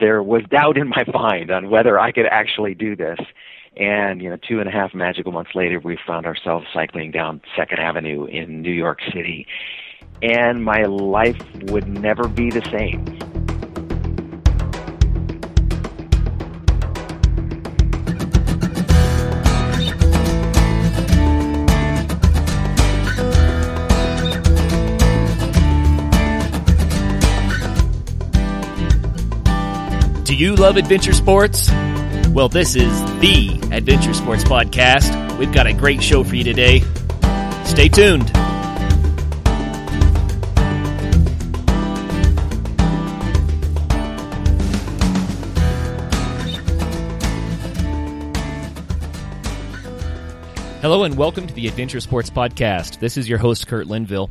[0.00, 3.18] there was doubt in my mind on whether I could actually do this.
[3.76, 7.40] And you know, two and a half magical months later, we found ourselves cycling down
[7.56, 9.46] Second Avenue in New York City,
[10.22, 13.29] and my life would never be the same.
[30.40, 31.70] You love adventure sports?
[32.30, 35.36] Well, this is the Adventure Sports Podcast.
[35.36, 36.80] We've got a great show for you today.
[37.64, 38.30] Stay tuned.
[50.80, 52.98] Hello and welcome to the Adventure Sports Podcast.
[52.98, 54.30] This is your host, Kurt Linville.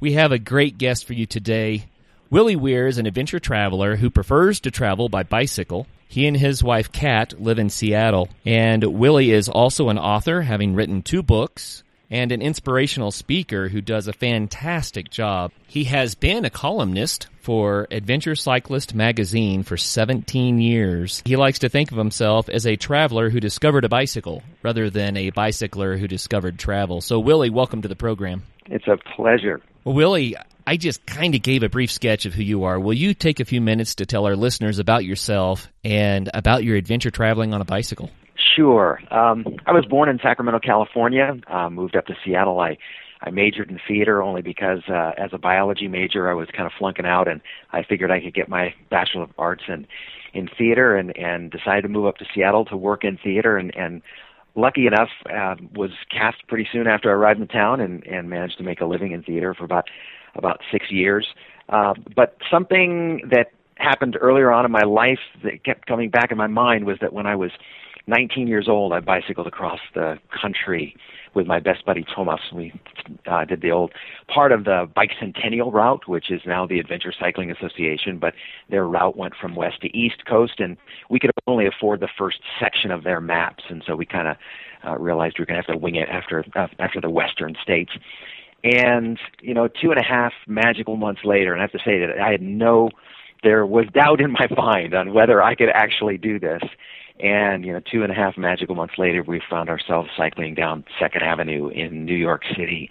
[0.00, 1.84] We have a great guest for you today.
[2.30, 5.86] Willie Weir is an adventure traveler who prefers to travel by bicycle.
[6.08, 10.74] He and his wife Kat live in Seattle, and Willie is also an author, having
[10.74, 15.52] written two books, and an inspirational speaker who does a fantastic job.
[15.66, 21.22] He has been a columnist for Adventure Cyclist magazine for 17 years.
[21.26, 25.16] He likes to think of himself as a traveler who discovered a bicycle rather than
[25.16, 27.02] a bicycler who discovered travel.
[27.02, 28.44] So, Willie, welcome to the program.
[28.66, 29.60] It's a pleasure.
[29.84, 32.80] Well, Willie, I just kind of gave a brief sketch of who you are.
[32.80, 36.76] Will you take a few minutes to tell our listeners about yourself and about your
[36.76, 38.10] adventure traveling on a bicycle?
[38.56, 39.00] Sure.
[39.10, 41.36] Um, I was born in Sacramento, California.
[41.46, 42.60] Uh, moved up to Seattle.
[42.60, 42.78] I
[43.20, 46.72] I majored in theater only because uh, as a biology major I was kind of
[46.78, 47.40] flunking out, and
[47.72, 49.86] I figured I could get my bachelor of arts in
[50.32, 53.74] in theater, and and decided to move up to Seattle to work in theater, and
[53.76, 54.02] and
[54.54, 58.58] lucky enough uh, was cast pretty soon after I arrived in town, and and managed
[58.58, 59.86] to make a living in theater for about
[60.36, 61.26] about six years.
[61.68, 66.38] Uh, but something that happened earlier on in my life that kept coming back in
[66.38, 67.50] my mind was that when I was
[68.06, 70.94] 19 years old, I bicycled across the country
[71.34, 72.40] with my best buddy Thomas.
[72.52, 72.72] We
[73.26, 73.92] uh, did the old
[74.28, 78.34] part of the Bikecentennial route, which is now the Adventure Cycling Association, but
[78.70, 80.76] their route went from west to east coast, and
[81.08, 84.36] we could only afford the first section of their maps, and so we kind of
[84.86, 87.56] uh, realized we were going to have to wing it after uh, after the western
[87.62, 87.92] states.
[88.64, 92.00] And you know, two and a half magical months later, and I have to say
[92.00, 92.88] that I had no,
[93.42, 96.62] there was doubt in my mind on whether I could actually do this.
[97.20, 100.84] And you know, two and a half magical months later, we found ourselves cycling down
[100.98, 102.90] Second Avenue in New York City,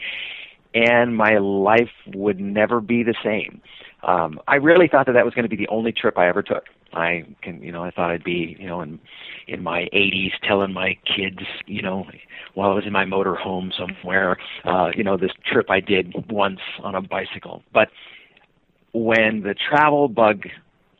[0.74, 3.60] and my life would never be the same.
[4.04, 6.44] Um, I really thought that that was going to be the only trip I ever
[6.44, 6.66] took.
[6.94, 9.00] I can, you know, I thought I'd be, you know, in
[9.48, 12.06] in my 80s telling my kids, you know,
[12.54, 16.14] while I was in my motor home somewhere, uh, you know, this trip I did
[16.30, 17.64] once on a bicycle.
[17.74, 17.90] But
[18.94, 20.44] when the travel bug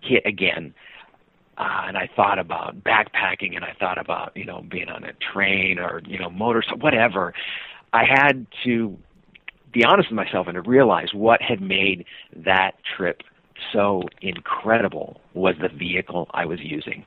[0.02, 0.74] hit again,
[1.58, 5.14] uh, and I thought about backpacking and I thought about, you know, being on a
[5.14, 7.34] train or, you know, motor, whatever.
[7.94, 8.98] I had to
[9.72, 12.06] be honest with myself and to realize what had made
[12.36, 13.22] that trip
[13.72, 17.06] so incredible was the vehicle I was using.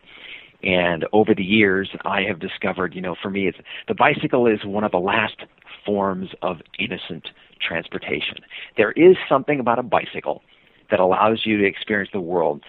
[0.63, 3.59] And over the years, I have discovered, you know, for me, it's,
[3.89, 5.37] the bicycle is one of the last
[5.85, 7.29] forms of innocent
[7.61, 8.39] transportation.
[8.77, 10.43] There is something about a bicycle
[10.91, 12.63] that allows you to experience the world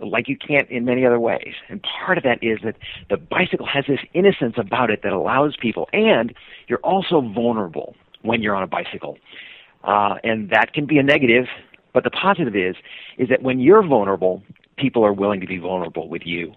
[0.00, 1.54] like you can't in many other ways.
[1.68, 2.76] And part of that is that
[3.10, 6.34] the bicycle has this innocence about it that allows people, and
[6.66, 9.18] you're also vulnerable when you're on a bicycle.
[9.84, 11.46] Uh, and that can be a negative,
[11.94, 12.76] but the positive is,
[13.16, 14.42] is that when you're vulnerable,
[14.76, 16.52] people are willing to be vulnerable with you.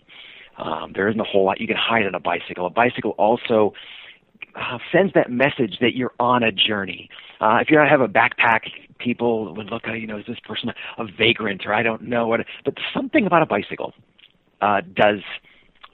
[0.57, 2.65] Um, there isn't a whole lot you can hide on a bicycle.
[2.65, 3.73] A bicycle also
[4.55, 7.09] uh, sends that message that you're on a journey.
[7.39, 8.61] Uh, if you don't have a backpack,
[8.97, 12.01] people would look at you know is this person a, a vagrant or I don't
[12.01, 12.41] know what.
[12.65, 13.93] But something about a bicycle
[14.61, 15.21] uh, does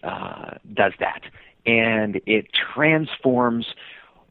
[0.03, 1.24] uh, does that,
[1.66, 3.68] and it transforms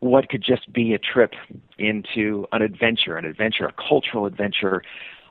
[0.03, 1.33] what could just be a trip
[1.79, 4.83] into an adventure, an adventure, a cultural adventure,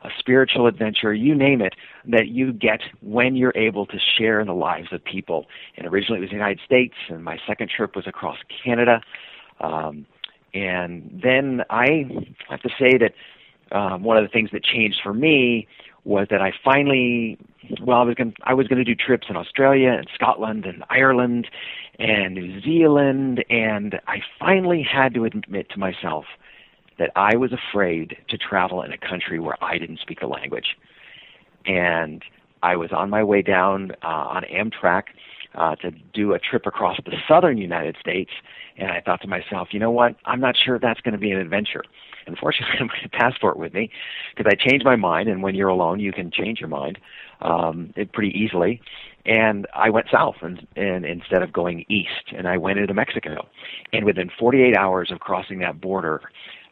[0.03, 1.73] a spiritual adventure, you name it,
[2.07, 5.45] that you get when you're able to share in the lives of people.
[5.75, 9.01] And originally it was the United States, and my second trip was across Canada.
[9.59, 10.05] Um,
[10.53, 12.05] and then I
[12.49, 13.11] have to say that
[13.77, 15.67] um, one of the things that changed for me
[16.03, 17.37] was that I finally,
[17.81, 20.83] well, I was going I was going to do trips in Australia and Scotland and
[20.89, 21.47] Ireland
[21.99, 26.25] and New Zealand, and I finally had to admit to myself
[26.97, 30.77] that I was afraid to travel in a country where I didn't speak the language.
[31.65, 32.23] And
[32.63, 35.03] I was on my way down uh, on Amtrak
[35.55, 38.31] uh, to do a trip across the southern United States,
[38.77, 40.15] and I thought to myself, you know what?
[40.25, 41.83] I'm not sure if that's going to be an adventure.
[42.27, 43.89] Unfortunately, I have my passport with me
[44.35, 46.97] because I changed my mind, and when you're alone, you can change your mind.
[47.41, 48.81] um, it pretty easily.
[49.25, 53.47] And I went south and, and instead of going east, and I went into Mexico.
[53.93, 56.21] And within 48 hours of crossing that border,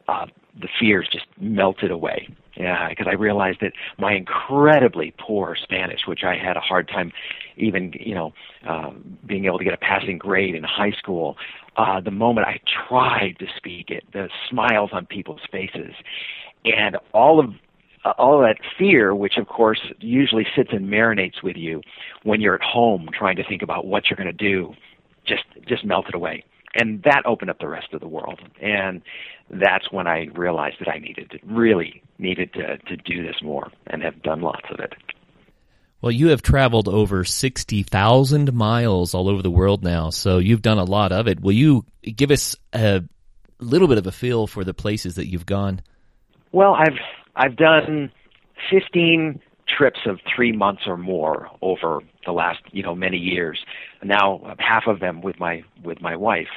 [0.07, 0.25] uh,
[0.59, 2.27] the fears just melted away.
[2.55, 7.11] Yeah, because I realized that my incredibly poor Spanish, which I had a hard time
[7.59, 8.33] even, you know,
[8.67, 8.91] uh,
[9.25, 11.37] being able to get a passing grade in high school,
[11.77, 15.93] uh, the moment I tried to speak it, the smiles on people's faces,
[16.65, 17.51] and all of
[18.05, 21.81] uh, all of that fear, which of course usually sits and marinates with you
[22.23, 24.73] when you're at home trying to think about what you're going to do,
[25.25, 26.43] just just melted away
[26.75, 28.39] and that opened up the rest of the world.
[28.61, 29.01] And
[29.49, 33.71] that's when I realized that I needed to really needed to to do this more,
[33.87, 34.93] and have done lots of it.
[36.01, 40.77] Well, you have traveled over 60,000 miles all over the world now, so you've done
[40.77, 41.41] a lot of it.
[41.41, 43.03] Will you give us a
[43.59, 45.81] little bit of a feel for the places that you've gone?
[46.51, 46.97] Well, I've
[47.35, 48.11] I've done
[48.71, 53.59] 15 trips of three months or more over the last you know many years.
[54.03, 56.47] Now half of them with my with my wife,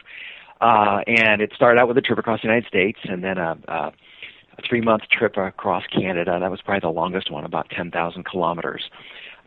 [0.61, 3.59] uh, and it started out with a trip across the United States, and then a,
[3.69, 6.39] a, a three month trip across Canada.
[6.41, 8.89] That was probably the longest one, about ten thousand kilometers.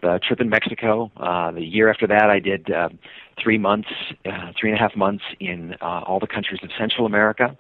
[0.06, 1.12] The trip in Mexico.
[1.18, 2.90] Uh, the year after that, I did uh,
[3.42, 3.90] three months,
[4.26, 7.58] uh, three and a half months in uh, all the countries of Central America,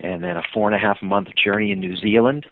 [0.00, 2.46] and then a four and a half month journey in New Zealand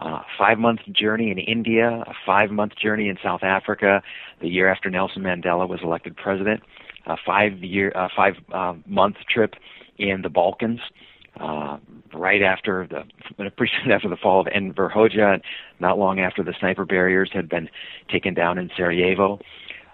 [0.00, 4.02] uh, five month journey in India, a five month journey in South Africa,
[4.40, 6.62] the year after Nelson Mandela was elected president,
[7.06, 9.54] a five year, uh, five uh, month trip
[9.98, 15.40] in the Balkans, uh, right after the pretty soon after the fall of Enver Hoxha,
[15.78, 17.68] not long after the sniper barriers had been
[18.10, 19.40] taken down in Sarajevo,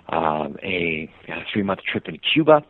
[0.09, 2.62] um, a, a three month trip in Cuba.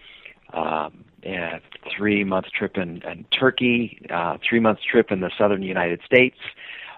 [0.53, 1.61] Um, a
[1.97, 6.37] three month trip in, in Turkey, uh, three month trip in the southern United States,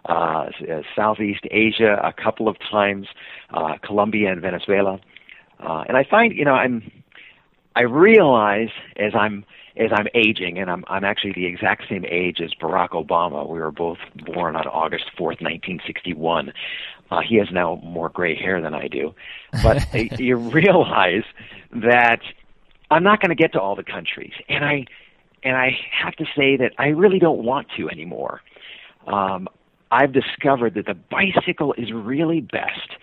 [0.08, 3.06] uh, uh, Southeast Asia a couple of times,
[3.54, 5.00] uh, Colombia and Venezuela.
[5.60, 6.90] Uh, and I find, you know, I'm,
[7.74, 9.44] I realize as I'm
[9.78, 13.48] as I'm aging, and I'm I'm actually the exact same age as Barack Obama.
[13.48, 16.52] We were both born on August 4th, 1961.
[17.10, 19.14] Uh, he has now more gray hair than I do,
[19.62, 19.86] but
[20.20, 21.24] you realize
[21.72, 22.20] that
[22.90, 24.86] I'm not going to get to all the countries, and I
[25.42, 28.42] and I have to say that I really don't want to anymore.
[29.06, 29.48] Um,
[29.90, 32.96] I've discovered that the bicycle is really best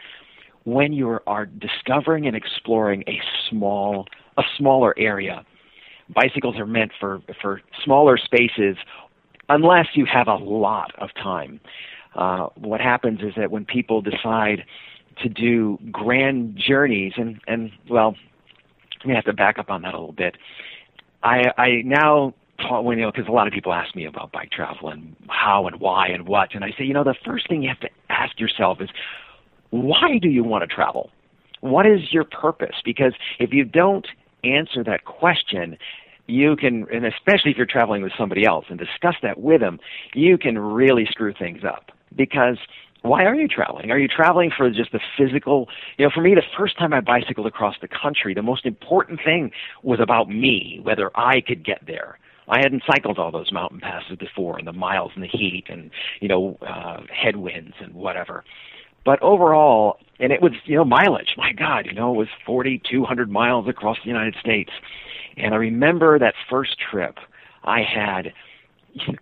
[0.65, 4.07] when you are discovering and exploring a small
[4.37, 5.45] a smaller area.
[6.13, 8.77] Bicycles are meant for for smaller spaces
[9.49, 11.59] unless you have a lot of time.
[12.15, 14.63] Uh, what happens is that when people decide
[15.21, 18.15] to do grand journeys and and well,
[19.05, 20.35] we have to back up on that a little bit.
[21.23, 22.33] I I now
[22.71, 25.67] when you know because a lot of people ask me about bike travel and how
[25.67, 27.89] and why and what and i say you know the first thing you have to
[28.09, 28.89] ask yourself is
[29.71, 31.09] why do you want to travel
[31.61, 34.07] what is your purpose because if you don't
[34.53, 35.77] answer that question
[36.27, 39.79] you can and especially if you're traveling with somebody else and discuss that with them
[40.13, 42.57] you can really screw things up because
[43.05, 43.91] why are you traveling?
[43.91, 45.69] Are you traveling for just the physical?
[45.97, 49.19] You know, for me, the first time I bicycled across the country, the most important
[49.23, 49.51] thing
[49.83, 52.17] was about me, whether I could get there.
[52.47, 55.91] I hadn't cycled all those mountain passes before, and the miles and the heat, and
[56.19, 58.43] you know, uh, headwinds and whatever.
[59.05, 61.35] But overall, and it was you know mileage.
[61.37, 64.71] My God, you know, it was forty two hundred miles across the United States,
[65.37, 67.17] and I remember that first trip.
[67.63, 68.33] I had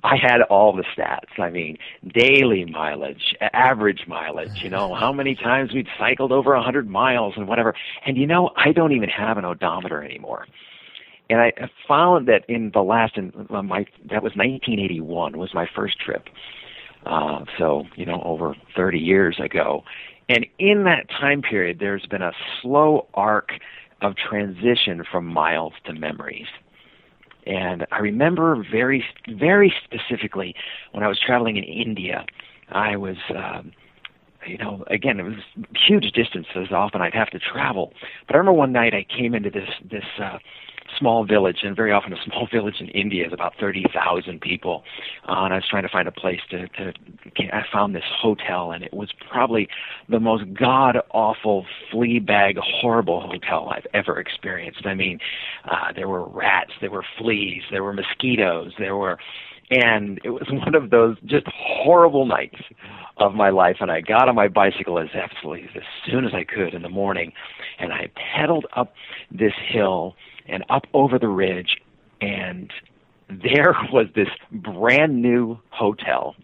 [0.04, 1.40] I had all the stats.
[1.40, 1.78] I mean,
[2.14, 7.34] daily mileage, average mileage, you know, how many times we'd cycled over a 100 miles
[7.38, 7.74] and whatever.
[8.06, 10.46] And you know, I don't even have an odometer anymore.
[11.30, 11.52] And I
[11.88, 16.28] found that in the last, in uh, my that was 1981 was my first trip.
[17.06, 19.84] Uh, so you know, over 30 years ago,
[20.30, 22.32] and in that time period, there's been a
[22.62, 23.52] slow arc
[24.02, 26.48] of transition from miles to memories.
[27.46, 30.56] And I remember very, very specifically
[30.92, 32.26] when I was traveling in India,
[32.70, 33.74] I was, um,
[34.48, 35.36] you know, again, it was
[35.76, 36.72] huge distances.
[36.72, 37.94] Often I'd have to travel.
[38.28, 40.38] But I remember one night I came into this this uh,
[40.98, 44.84] small village, and very often a small village in India is about 30,000 people.
[45.28, 46.94] Uh, and I was trying to find a place to, to,
[47.52, 49.68] I found this hotel, and it was probably
[50.10, 54.86] the most god awful, flea bag, horrible hotel I've ever experienced.
[54.86, 55.20] I mean,
[55.66, 59.18] uh, there were rats, there were fleas, there were mosquitoes, there were,
[59.70, 62.58] and it was one of those just horrible nights
[63.18, 63.78] of my life.
[63.80, 66.90] And I got on my bicycle as absolutely as soon as I could in the
[66.90, 67.32] morning,
[67.80, 68.94] and I pedaled up
[69.32, 70.16] this hill
[70.48, 71.78] and up over the ridge,
[72.22, 72.72] and
[73.30, 76.36] there was this brand new hotel.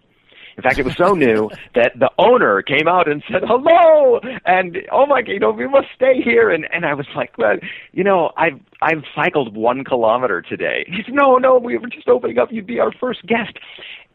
[0.58, 4.78] In fact, it was so new that the owner came out and said hello, and
[4.92, 6.50] oh my, god, you know, we must stay here.
[6.50, 7.58] And and I was like, well,
[7.94, 10.86] you know, I've I've cycled one kilometer today.
[10.88, 12.50] He said, no, no, we were just opening up.
[12.52, 13.58] You'd be our first guest.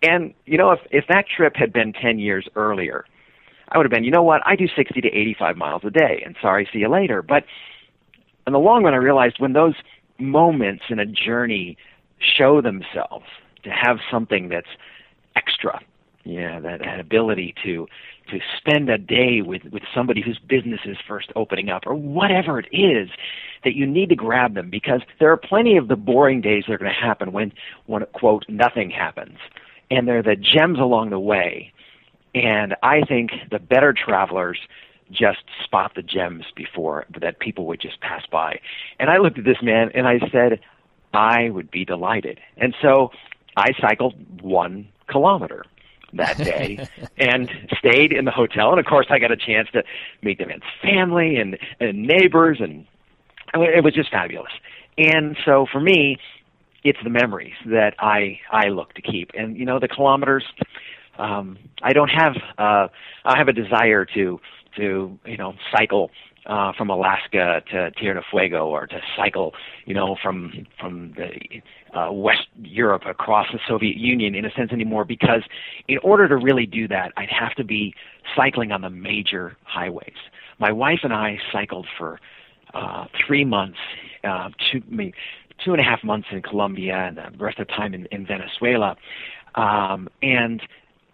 [0.02, 3.06] And you know, if if that trip had been ten years earlier,
[3.68, 6.22] I would have been, you know what, I do 60 to 85 miles a day,
[6.24, 7.22] and sorry, see you later.
[7.22, 7.44] But
[8.46, 9.74] in the long run, I realized when those
[10.18, 11.76] moments in a journey
[12.18, 13.26] show themselves
[13.64, 14.68] to have something that's
[15.36, 15.80] extra,
[16.24, 17.86] yeah, that, that ability to
[18.30, 22.58] to spend a day with with somebody whose business is first opening up, or whatever
[22.58, 23.10] it is,
[23.64, 26.74] that you need to grab them because there are plenty of the boring days that
[26.74, 27.52] are going to happen when,
[27.86, 29.38] when quote nothing happens,
[29.90, 31.72] and they're the gems along the way.
[32.34, 34.58] And I think the better travelers
[35.10, 38.60] just spot the gems before that people would just pass by.
[38.98, 40.60] And I looked at this man and I said,
[41.12, 42.40] I would be delighted.
[42.56, 43.10] And so
[43.56, 45.64] I cycled one kilometer
[46.14, 48.70] that day and stayed in the hotel.
[48.70, 49.84] And of course, I got a chance to
[50.22, 52.86] meet the man's family and, and neighbors, and
[53.54, 54.52] it was just fabulous.
[54.98, 56.18] And so for me,
[56.82, 59.30] it's the memories that I I look to keep.
[59.34, 60.44] And you know, the kilometers.
[61.16, 62.88] Um, I don't have uh,
[63.24, 64.40] I have a desire to
[64.76, 66.10] to you know cycle
[66.46, 69.54] uh, from Alaska to Tierra del Fuego, or to cycle,
[69.86, 74.72] you know, from from the uh, West Europe across the Soviet Union in a sense
[74.72, 75.04] anymore.
[75.04, 75.42] Because
[75.88, 77.94] in order to really do that, I'd have to be
[78.36, 80.14] cycling on the major highways.
[80.58, 82.20] My wife and I cycled for
[82.74, 83.78] uh, three months,
[84.24, 85.12] uh, two mean,
[85.64, 88.26] two and a half months in Colombia, and the rest of the time in, in
[88.26, 88.96] Venezuela,
[89.54, 90.60] um, and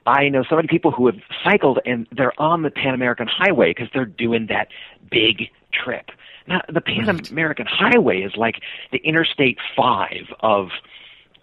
[0.06, 3.70] I know so many people who have cycled and they're on the Pan American Highway
[3.70, 4.68] because they're doing that
[5.10, 6.10] big trip.
[6.46, 8.56] Now, the Pan American Highway is like
[8.92, 10.70] the Interstate 5 of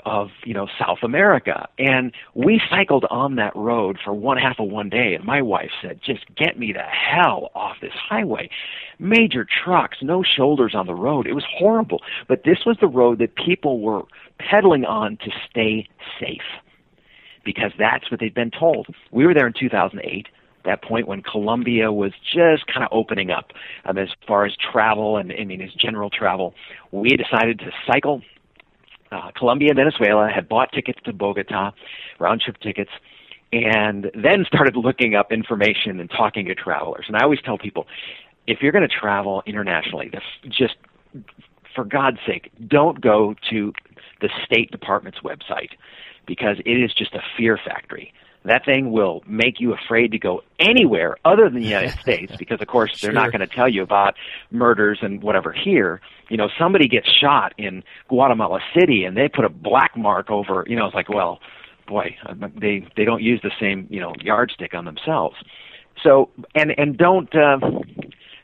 [0.06, 4.70] of you know South America, and we cycled on that road for one half of
[4.70, 5.14] one day.
[5.14, 8.50] And my wife said, "Just get me the hell off this highway."
[9.00, 11.28] Major trucks, no shoulders on the road.
[11.28, 14.04] It was horrible, but this was the road that people were
[14.40, 15.90] pedaling on to stay
[16.22, 16.42] safe
[17.48, 18.88] because that's what they've been told.
[19.10, 20.28] We were there in 2008,
[20.66, 23.52] that point when Colombia was just kind of opening up
[23.86, 26.54] um, as far as travel and I mean as general travel.
[26.92, 28.22] We decided to cycle.
[29.10, 31.72] Uh, Colombia and Venezuela had bought tickets to Bogota,
[32.20, 32.92] round trip tickets,
[33.54, 37.06] and then started looking up information and talking to travelers.
[37.08, 37.88] And I always tell people,
[38.46, 40.12] if you're going to travel internationally,
[40.50, 40.76] just
[41.74, 43.72] for God's sake, don't go to
[44.20, 45.70] the State Department's website
[46.28, 48.14] because it is just a fear factory.
[48.46, 52.62] That thing will make you afraid to go anywhere other than the United States because,
[52.62, 54.16] of course, they're not going to tell you about
[54.52, 56.00] murders and whatever here.
[56.30, 60.64] You know, somebody gets shot in Guatemala City and they put a black mark over,
[60.68, 61.40] you know, it's like, well,
[61.88, 62.16] boy,
[62.60, 65.36] they they don't use the same, you know, yardstick on themselves.
[66.04, 67.60] So, and and don't uh,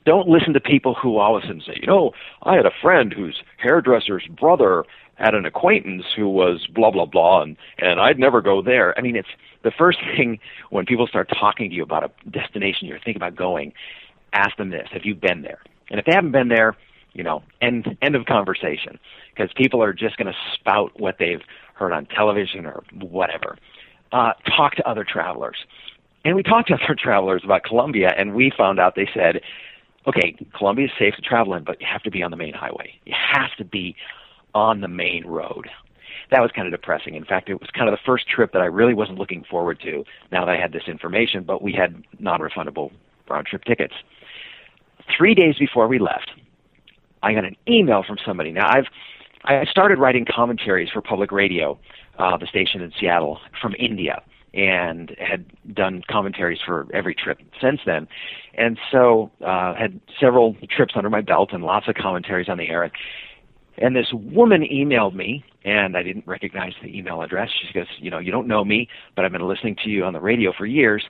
[0.06, 2.12] don't listen to people who all of a sudden say, you know,
[2.42, 4.84] I had a friend whose hairdresser's brother
[5.24, 8.98] had an acquaintance who was blah blah blah and and I'd never go there.
[8.98, 9.30] I mean, it's
[9.64, 10.40] the first thing
[10.70, 13.74] when people start talking to you about a destination you're thinking about going,
[14.34, 15.62] ask them this: Have you been there?
[15.90, 16.76] And if they haven't been there,
[17.14, 19.00] you know, end end of conversation
[19.34, 21.42] because people are just going to spout what they've
[21.76, 23.58] heard on television or whatever.
[24.12, 25.58] Uh, talk to other travelers.
[26.26, 29.42] And we talked to other travelers about Colombia, and we found out they said,
[30.08, 32.54] okay, Colombia is safe to travel in, but you have to be on the main
[32.54, 32.94] highway.
[33.06, 33.96] You have to be
[34.54, 35.70] on the main road.
[36.32, 37.16] That was kind of depressing.
[37.16, 39.80] In fact, it was kind of the first trip that I really wasn't looking forward
[39.82, 42.92] to now that I had this information, but we had non refundable
[43.30, 43.94] round trip tickets.
[45.16, 46.32] Three days before we left,
[47.22, 48.52] I got an email from somebody.
[48.52, 48.86] Now, I've
[49.46, 51.78] I started writing commentaries for public radio,
[52.18, 57.82] uh, the station in Seattle, from India and had done commentaries for every trip since
[57.86, 58.08] then.
[58.54, 62.70] And so uh, had several trips under my belt and lots of commentaries on the
[62.70, 62.92] air.
[63.78, 67.50] And this woman emailed me, and I didn't recognize the email address.
[67.68, 70.14] She goes, You know, you don't know me, but I've been listening to you on
[70.14, 71.04] the radio for years.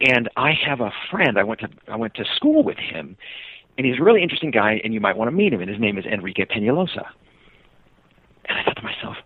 [0.00, 1.38] And I have a friend.
[1.38, 3.16] I went to I went to school with him,
[3.76, 5.60] and he's a really interesting guy, and you might want to meet him.
[5.60, 7.06] And his name is Enrique Peñalosa.
[8.48, 9.16] And I thought to myself,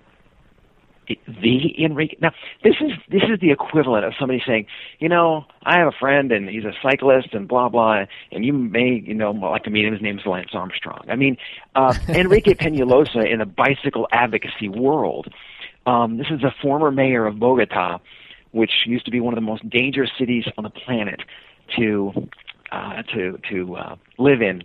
[1.07, 2.17] the Enrique.
[2.21, 2.33] Now,
[2.63, 4.67] this is this is the equivalent of somebody saying,
[4.99, 8.53] you know, I have a friend and he's a cyclist and blah blah, and you
[8.53, 9.93] may you know like to meet him.
[9.93, 11.05] His name's Lance Armstrong.
[11.09, 11.37] I mean,
[11.75, 15.29] uh, Enrique Peñalosa in the bicycle advocacy world.
[15.87, 17.99] Um, this is a former mayor of Bogota,
[18.53, 21.21] which used to be one of the most dangerous cities on the planet
[21.77, 22.13] to
[22.73, 24.65] uh, to to uh, live in.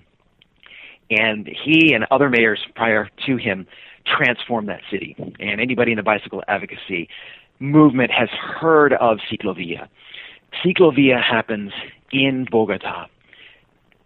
[1.11, 3.65] And he and other mayors prior to him
[4.17, 5.15] transform that city.
[5.39, 7.09] And anybody in the bicycle advocacy
[7.59, 9.87] movement has heard of Ciclovia.
[10.63, 11.71] Ciclovia happens
[12.11, 13.07] in Bogota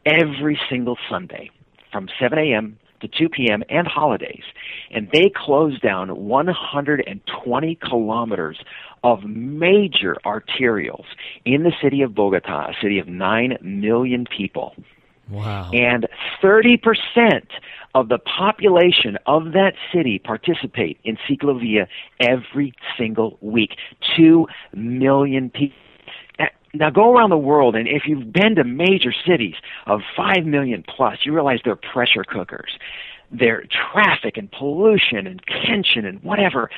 [0.05, 1.50] every single Sunday
[1.91, 2.77] from 7 a.m.
[3.01, 3.63] to 2 p.m.
[3.69, 4.43] and holidays.
[4.91, 8.57] And they close down 120 kilometers
[9.03, 11.05] of major arterials
[11.45, 14.75] in the city of Bogota, a city of 9 million people.
[15.30, 15.72] Wow.
[15.72, 16.08] And
[16.42, 16.80] 30%
[17.96, 21.88] of the population of that city participate in Ciclovia
[22.20, 23.72] every single week.
[24.18, 25.77] 2 million people.
[26.75, 29.53] Now go around the world, and if you've been to major cities
[29.86, 32.72] of 5 million plus, you realize they're pressure cookers.
[33.32, 36.72] They're traffic and pollution and tension and whatever.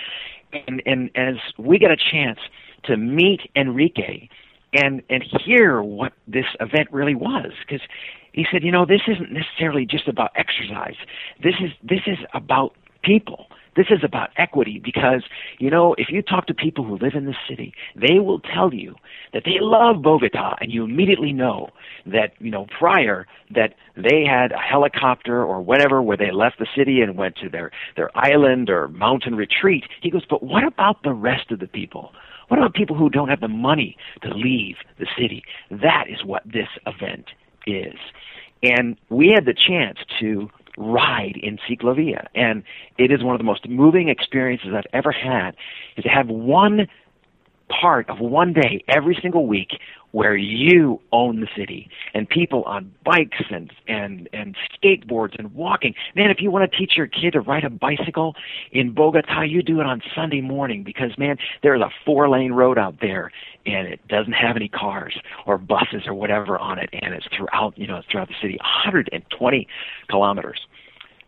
[0.68, 2.40] And, and as we get a chance
[2.84, 4.28] to meet Enrique
[4.76, 7.86] and, and hear what this event really was, because
[8.34, 10.96] he said, you know, this isn't necessarily just about exercise.
[11.42, 13.48] This is this is about people.
[13.76, 15.24] This is about equity because,
[15.60, 18.74] you know, if you talk to people who live in the city, they will tell
[18.74, 18.96] you
[19.34, 21.70] that they love Bogota and you immediately know
[22.06, 26.68] that, you know, prior that they had a helicopter or whatever where they left the
[26.74, 29.84] city and went to their, their island or mountain retreat.
[30.02, 32.14] He goes, but what about the rest of the people?
[32.48, 35.44] What about people who don't have the money to leave the city?
[35.72, 37.28] That is what this event
[37.66, 37.96] is.
[38.64, 42.28] And we had the chance to ride in Ciclovia.
[42.36, 42.64] And
[42.98, 45.56] it is one of the most moving experiences I've ever had
[45.98, 46.88] is to have one
[47.70, 49.80] part of one day every single week
[50.12, 55.94] where you own the city and people on bikes and and and skateboards and walking.
[56.16, 58.36] Man, if you want to teach your kid to ride a bicycle
[58.72, 62.78] in Bogota, you do it on Sunday morning because man, there's a four lane road
[62.78, 63.32] out there
[63.66, 67.78] and it doesn't have any cars or buses or whatever on it and it's throughout,
[67.78, 69.68] you know, it's throughout the city, 120
[70.10, 70.66] kilometers.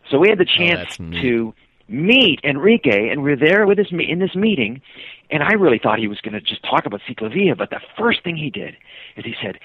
[0.09, 1.21] So we had the Oh, chance neat.
[1.21, 1.53] to
[1.87, 4.81] meet Enrique, and we are there with his me- in this meeting,
[5.29, 8.23] and I really thought he was going to just talk about Ciclovia, but the first
[8.23, 8.75] thing he did
[9.15, 9.59] is he said,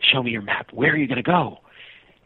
[0.00, 0.68] "Show me your map.
[0.72, 1.58] Where are you going to go?"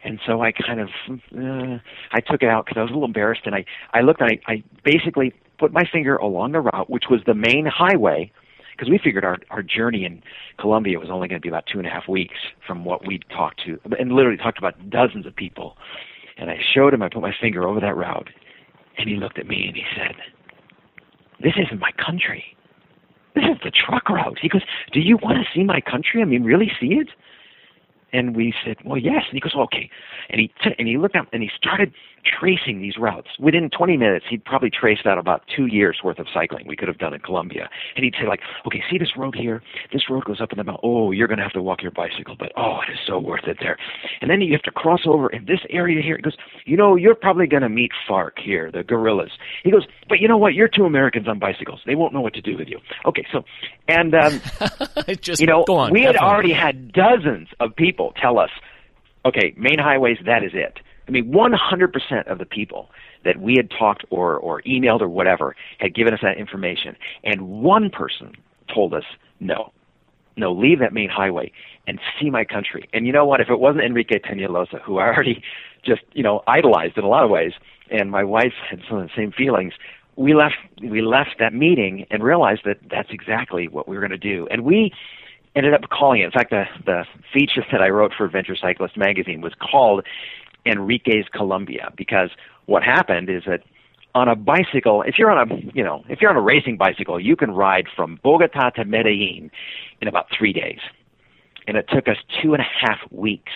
[0.04, 0.88] And so I kind of
[1.36, 1.78] uh,
[2.12, 4.30] I took it out because I was a little embarrassed, and I I looked, and
[4.30, 8.32] I, I basically put my finger along the route, which was the main highway,
[8.72, 10.22] because we figured our our journey in
[10.58, 13.24] Colombia was only going to be about two and a half weeks from what we'd
[13.30, 15.76] talked to, and literally talked about dozens of people.
[16.36, 18.30] And I showed him, I put my finger over that route,
[18.98, 20.14] and he looked at me and he said,
[21.42, 22.44] This isn't my country.
[23.34, 24.38] This is the truck route.
[24.40, 26.20] He goes, Do you want to see my country?
[26.22, 27.08] I mean, really see it?
[28.12, 29.22] And we said, Well, yes.
[29.28, 29.90] And he goes, Okay.
[30.30, 31.92] And he t- and he looked up and he started
[32.24, 33.28] tracing these routes.
[33.38, 36.88] Within 20 minutes, he'd probably traced out about two years worth of cycling we could
[36.88, 37.68] have done in Colombia.
[37.96, 39.62] And he'd say, like, Okay, see this road here?
[39.92, 40.82] This road goes up in the mountain.
[40.84, 43.44] Oh, you're going to have to walk your bicycle, but oh, it is so worth
[43.46, 43.76] it there.
[44.20, 46.16] And then you have to cross over in this area here.
[46.16, 49.30] He goes, You know, you're probably going to meet FARC here, the guerrillas.
[49.64, 50.54] He goes, But you know what?
[50.54, 51.80] You're two Americans on bicycles.
[51.86, 52.78] They won't know what to do with you.
[53.06, 53.44] Okay, so,
[53.88, 54.40] and, um,
[55.20, 55.92] Just you know, go on.
[55.92, 58.50] we had already had dozens of people tell us,
[59.24, 60.78] okay, main highways, that is it.
[61.12, 62.88] I mean, 100% of the people
[63.24, 66.96] that we had talked or, or emailed or whatever had given us that information.
[67.22, 68.32] And one person
[68.72, 69.04] told us,
[69.38, 69.72] no,
[70.38, 71.52] no, leave that main highway
[71.86, 72.88] and see my country.
[72.94, 73.42] And you know what?
[73.42, 75.42] If it wasn't Enrique Peñalosa, who I already
[75.84, 77.52] just, you know, idolized in a lot of ways,
[77.90, 79.74] and my wife had some of the same feelings,
[80.16, 84.18] we left, we left that meeting and realized that that's exactly what we were going
[84.18, 84.48] to do.
[84.50, 84.92] And we,
[85.54, 86.24] ended up calling it.
[86.24, 90.02] In fact, the the feature that I wrote for Adventure Cyclist magazine was called
[90.66, 92.30] Enrique's Colombia because
[92.66, 93.62] what happened is that
[94.14, 97.18] on a bicycle, if you're on a you know if you're on a racing bicycle,
[97.18, 99.50] you can ride from Bogota to Medellin
[100.00, 100.80] in about three days,
[101.66, 103.52] and it took us two and a half weeks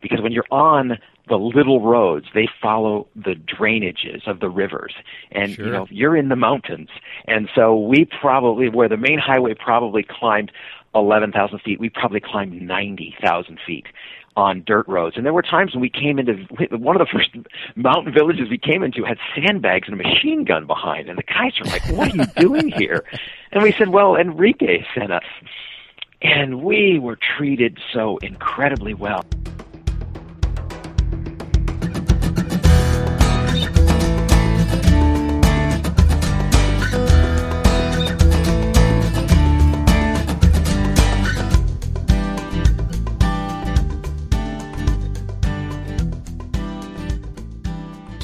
[0.00, 0.98] because when you're on
[1.28, 4.94] the little roads, they follow the drainages of the rivers,
[5.32, 5.66] and Sure.
[5.66, 6.88] you know you're in the mountains,
[7.26, 10.52] and so we probably where the main highway probably climbed
[10.94, 13.86] 11,000 feet, we probably climbed 90,000 feet
[14.40, 15.16] on dirt roads.
[15.16, 16.32] And there were times when we came into
[16.76, 17.28] one of the first
[17.76, 21.52] mountain villages we came into had sandbags and a machine gun behind, and the guys
[21.60, 23.04] were like, "What are you doing here?"
[23.52, 25.24] And we said, "Well, Enrique sent us."
[26.22, 29.24] And we were treated so incredibly well.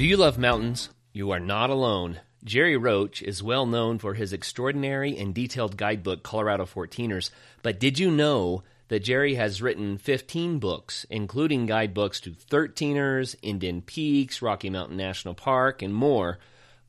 [0.07, 0.91] You love mountains?
[1.13, 2.21] You are not alone.
[2.45, 7.31] Gerry Roach is well known for his extraordinary and detailed guidebook, Colorado 14ers.
[7.61, 13.83] But did you know that Gerry has written 15 books, including guidebooks to 13ers, Indian
[13.83, 16.39] Peaks, Rocky Mountain National Park, and more?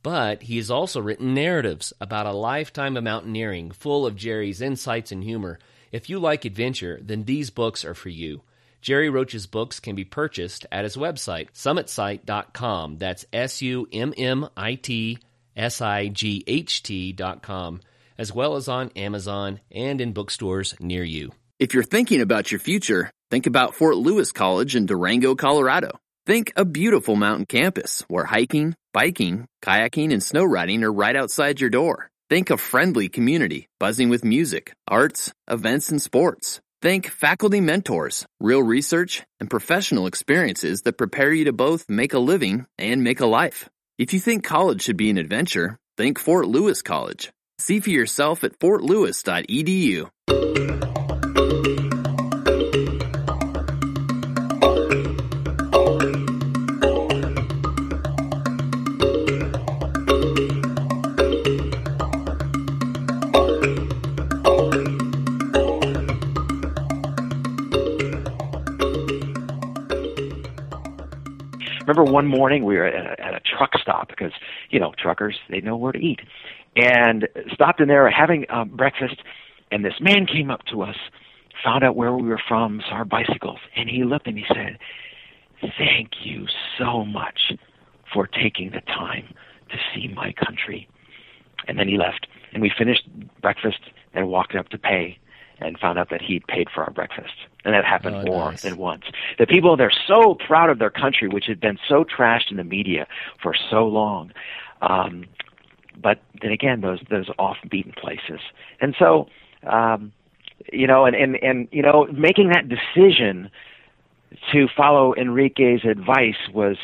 [0.03, 5.11] But he has also written narratives about a lifetime of mountaineering full of Gerry's insights
[5.11, 5.57] and humor.
[5.91, 8.43] If you like adventure, then these books are for you.
[8.81, 12.97] Gerry Roach's books can be purchased at his website, summitsight.com.
[12.97, 15.19] That's S U M M I T
[15.55, 17.81] S I G H T.com,
[18.17, 21.31] as well as on Amazon and in bookstores near you.
[21.59, 25.99] If you're thinking about your future, think about Fort Lewis College in Durango, Colorado.
[26.27, 31.61] Think a beautiful mountain campus where hiking, biking, kayaking, and snow riding are right outside
[31.61, 32.09] your door.
[32.29, 36.59] Think a friendly community buzzing with music, arts, events, and sports.
[36.81, 42.19] Think faculty mentors, real research, and professional experiences that prepare you to both make a
[42.19, 43.67] living and make a life.
[43.97, 47.31] If you think college should be an adventure, think Fort Lewis College.
[47.57, 50.07] See for yourself at fortlewis.edu.
[71.97, 74.31] remember one morning we were at a, at a truck stop because
[74.69, 76.19] you know truckers they know where to eat,
[76.75, 79.17] and stopped in there having um, breakfast,
[79.71, 80.95] and this man came up to us,
[81.63, 84.77] found out where we were from, saw our bicycles, and he looked and he said,
[85.77, 86.45] "Thank you
[86.77, 87.53] so much
[88.13, 89.33] for taking the time
[89.69, 90.87] to see my country."
[91.67, 93.07] And then he left, and we finished
[93.41, 93.79] breakfast
[94.13, 95.17] and walked up to pay
[95.59, 97.33] and found out that he'd paid for our breakfast.
[97.65, 98.61] And that happened Oh, more nice.
[98.61, 99.03] than once.
[99.39, 102.63] The people, they're so proud of their country, which had been so trashed in the
[102.63, 103.07] media
[103.41, 104.31] for so long.
[104.81, 105.25] Um,
[105.99, 108.39] but then again, those, those off beaten places.
[108.79, 109.27] And so,
[109.65, 110.11] um,
[110.71, 113.49] you know, and, and, and, you know, making that decision
[114.51, 116.77] to follow Enrique's advice was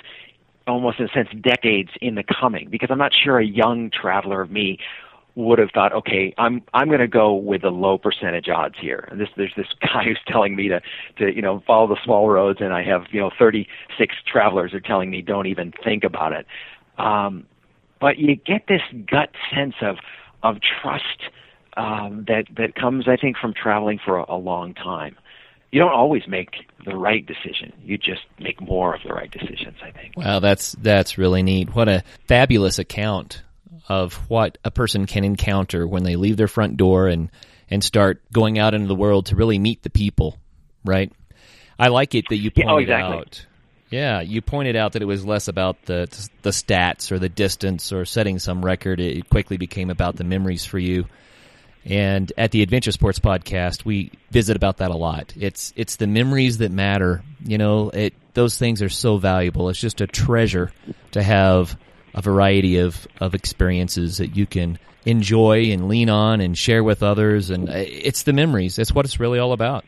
[0.65, 4.41] almost in a sense decades in the coming because I'm not sure a young traveler
[4.41, 4.79] of me
[5.35, 9.07] would have thought, okay, I'm I'm going to go with the low percentage odds here.
[9.09, 10.81] And this there's this guy who's telling me to
[11.17, 14.79] to you know follow the small roads, and I have you know 36 travelers are
[14.79, 16.45] telling me don't even think about it.
[16.97, 17.45] Um,
[17.99, 19.97] but you get this gut sense of
[20.43, 21.31] of trust
[21.77, 25.15] um, that that comes, I think, from traveling for a, a long time.
[25.71, 26.51] You don't always make
[26.85, 27.73] the right decision.
[27.83, 29.77] You just make more of the right decisions.
[29.81, 30.15] I think.
[30.15, 31.73] Wow, that's that's really neat.
[31.73, 33.41] What a fabulous account
[33.87, 37.29] of what a person can encounter when they leave their front door and
[37.69, 40.37] and start going out into the world to really meet the people,
[40.85, 41.11] right?
[41.79, 43.17] I like it that you Yeah, oh, pointed oh, exactly.
[43.17, 43.45] out.
[43.89, 46.07] Yeah, you pointed out that it was less about the
[46.41, 48.99] the stats or the distance or setting some record.
[48.99, 51.05] It quickly became about the memories for you.
[51.85, 55.33] And at the Adventure Sports Podcast, we visit about that a lot.
[55.35, 57.23] It's it's the memories that matter.
[57.43, 59.69] You know, it those things are so valuable.
[59.69, 60.71] It's just a treasure
[61.11, 61.77] to have
[62.13, 67.03] a variety of of experiences that you can enjoy and lean on and share with
[67.03, 67.49] others.
[67.49, 68.75] And uh, it's the memories.
[68.75, 69.85] That's what it's really all about.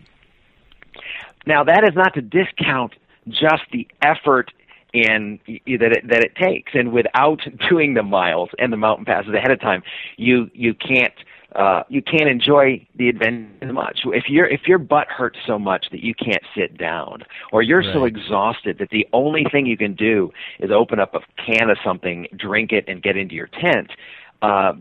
[1.48, 2.94] Now, that is not to discount
[3.28, 4.52] just the effort
[4.94, 9.34] in that it, that it takes, and without doing the miles and the mountain passes
[9.34, 9.84] ahead of time,
[10.18, 11.14] you you can't
[11.56, 14.00] uh, you can't enjoy the adventure as much.
[14.06, 17.84] If your if your butt hurts so much that you can't sit down, or you're
[17.84, 21.78] so exhausted that the only thing you can do is open up a can of
[21.84, 23.92] something, drink it, and get into your tent.
[24.42, 24.74] Uh,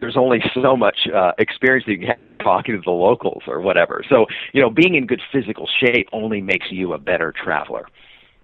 [0.00, 3.60] there's only so much uh, experience that you can have talking to the locals or
[3.60, 4.04] whatever.
[4.08, 7.86] So, you know, being in good physical shape only makes you a better traveler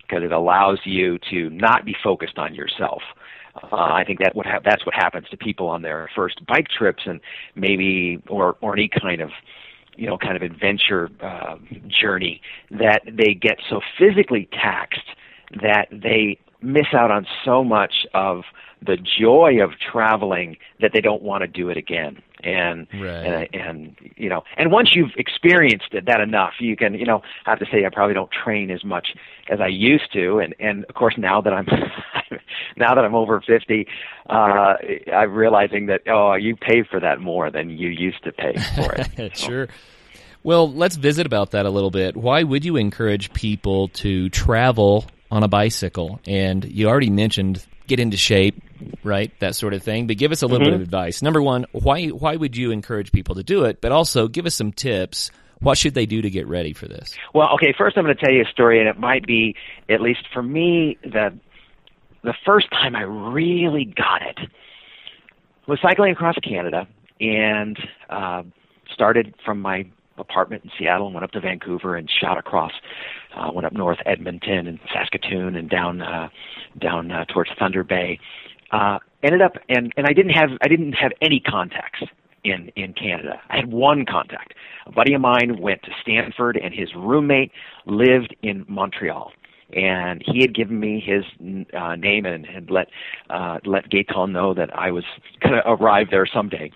[0.00, 3.02] because it allows you to not be focused on yourself.
[3.54, 6.68] Uh, I think that what hap that's what happens to people on their first bike
[6.68, 7.20] trips and
[7.54, 9.30] maybe or or any kind of
[9.96, 11.56] you know kind of adventure uh,
[11.88, 15.00] journey that they get so physically taxed
[15.62, 18.42] that they miss out on so much of
[18.82, 23.26] the joy of traveling that they don't want to do it again and Right.
[23.26, 27.22] and and you know and once you've experienced it, that enough you can you know
[27.44, 29.08] I have to say I probably don't train as much
[29.50, 31.66] as I used to and and of course now that I'm
[32.78, 33.86] now that I'm over 50
[34.30, 34.32] uh
[35.12, 38.94] I'm realizing that oh you pay for that more than you used to pay for
[38.94, 39.68] it sure.
[40.42, 42.16] Well, let's visit about that a little bit.
[42.16, 46.20] Why would you encourage people to travel on a bicycle?
[46.26, 48.62] And you already mentioned get into shape,
[49.02, 49.32] right?
[49.40, 50.06] That sort of thing.
[50.06, 51.22] But give us a little bit of advice.
[51.22, 53.80] Number one, why why would you encourage people to do it?
[53.80, 55.30] But also give us some tips.
[55.58, 57.14] What should they do to get ready for this?
[57.34, 59.54] Well, okay, first I'm going to tell you a story, and it might be,
[59.90, 61.38] at least for me, the
[62.22, 64.38] the first time I really got it
[65.66, 66.88] was cycling across Canada,
[67.20, 68.42] and uh,
[68.92, 69.86] started from my
[70.20, 72.72] apartment in Seattle and went up to Vancouver and shot across,
[73.36, 76.28] uh, went up north Edmonton and Saskatoon and down uh,
[76.78, 78.18] down uh, towards Thunder Bay.
[78.70, 82.02] Uh, ended up and and I didn't have I didn't have any contacts
[82.44, 83.40] in in Canada.
[83.48, 84.54] I had one contact.
[84.86, 87.52] A buddy of mine went to Stanford, and his roommate
[87.86, 89.32] lived in Montreal.
[89.72, 91.22] And he had given me his
[91.78, 92.88] uh, name and had let
[93.28, 95.04] uh, let Gaetan know that I was
[95.40, 96.72] going to arrive there someday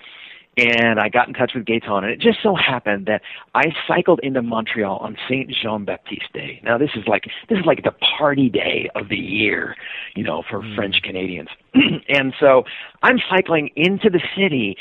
[0.57, 3.23] and I got in touch with Gaetan, and it just so happened that
[3.55, 6.61] I cycled into Montreal on Saint Jean Baptiste Day.
[6.63, 9.77] Now this is like this is like the party day of the year,
[10.15, 10.75] you know, for mm.
[10.77, 11.49] French Canadians.
[12.09, 12.65] and so
[13.03, 14.77] I'm cycling into the city,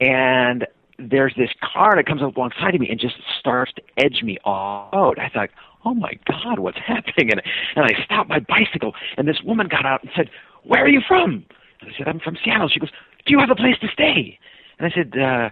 [0.00, 0.66] and
[0.98, 4.38] there's this car that comes up alongside of me and just starts to edge me
[4.44, 5.16] off.
[5.18, 5.50] I thought,
[5.84, 7.30] oh my God, what's happening?
[7.32, 7.42] And
[7.76, 10.30] and I stopped my bicycle, and this woman got out and said,
[10.64, 11.44] Where are you from?
[11.80, 12.68] And I said, I'm from Seattle.
[12.68, 12.90] She goes,
[13.26, 14.38] Do you have a place to stay?
[14.78, 15.50] And I said, uh,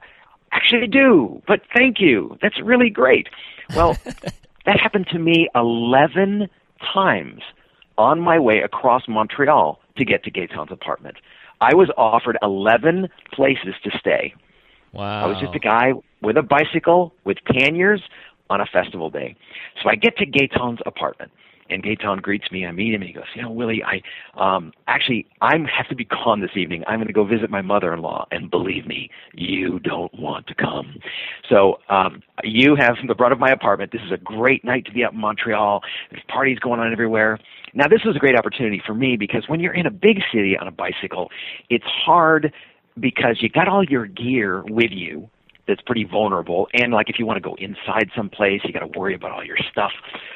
[0.53, 2.39] actually I do, but thank you.
[2.43, 3.29] That's really great.
[3.75, 3.97] Well,
[4.67, 6.49] that happened to me 11
[6.93, 7.43] times
[7.99, 11.17] on my way across Montreal to get to Gaetan's apartment.
[11.61, 14.35] I was offered 11 places to stay.
[14.93, 15.25] Wow.
[15.25, 18.03] I was just a guy with a bicycle with panniers
[18.51, 19.37] on a festival day.
[19.83, 21.33] So I get to Gaetan's apartment
[21.70, 22.66] and Gaetan greets me.
[22.66, 24.02] I meet him, and he goes, "You know, Willie, I
[24.35, 26.85] um, actually I have to be gone this evening.
[26.87, 30.96] I'm going to go visit my mother-in-law, and believe me, you don't want to come.
[31.48, 33.92] So um, you have the brunt of my apartment.
[33.92, 35.83] This is a great night to be up in Montreal.
[36.11, 37.38] There's parties going on everywhere.
[37.74, 40.57] Now, this was a great opportunity for me because when you're in a big city
[40.57, 41.31] on a bicycle,
[41.68, 42.52] it's hard
[42.98, 45.29] because you got all your gear with you
[45.66, 46.68] that's pretty vulnerable.
[46.72, 49.44] And like if you want to go inside someplace, you got to worry about all
[49.44, 49.92] your stuff.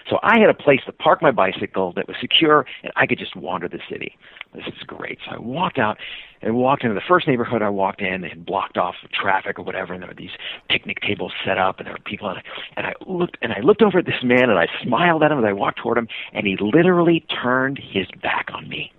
[0.09, 3.19] So I had a place to park my bicycle that was secure, and I could
[3.19, 4.17] just wander the city.
[4.55, 5.19] This is great.
[5.25, 5.99] So I walked out
[6.43, 8.23] and walked into the first neighborhood I walked in.
[8.23, 10.31] They had blocked off traffic or whatever, and there were these
[10.69, 12.29] picnic tables set up, and there were people.
[12.29, 12.43] And I,
[12.77, 15.39] and I looked and I looked over at this man, and I smiled at him
[15.39, 18.93] as I walked toward him, and he literally turned his back on me.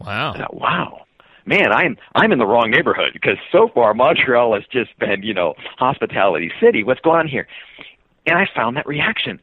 [0.00, 0.32] Wow!
[0.34, 1.04] I thought, wow
[1.46, 5.34] man, I'm I'm in the wrong neighborhood because so far Montreal has just been, you
[5.34, 6.84] know, hospitality city.
[6.84, 7.46] What's going on here?
[8.26, 9.40] And I found that reaction.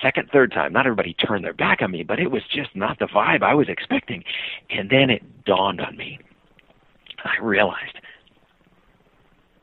[0.00, 2.98] Second, third time, not everybody turned their back on me, but it was just not
[2.98, 4.24] the vibe I was expecting.
[4.70, 6.18] And then it dawned on me.
[7.24, 7.98] I realized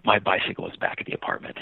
[0.04, 1.58] my bicycle was back at the apartment.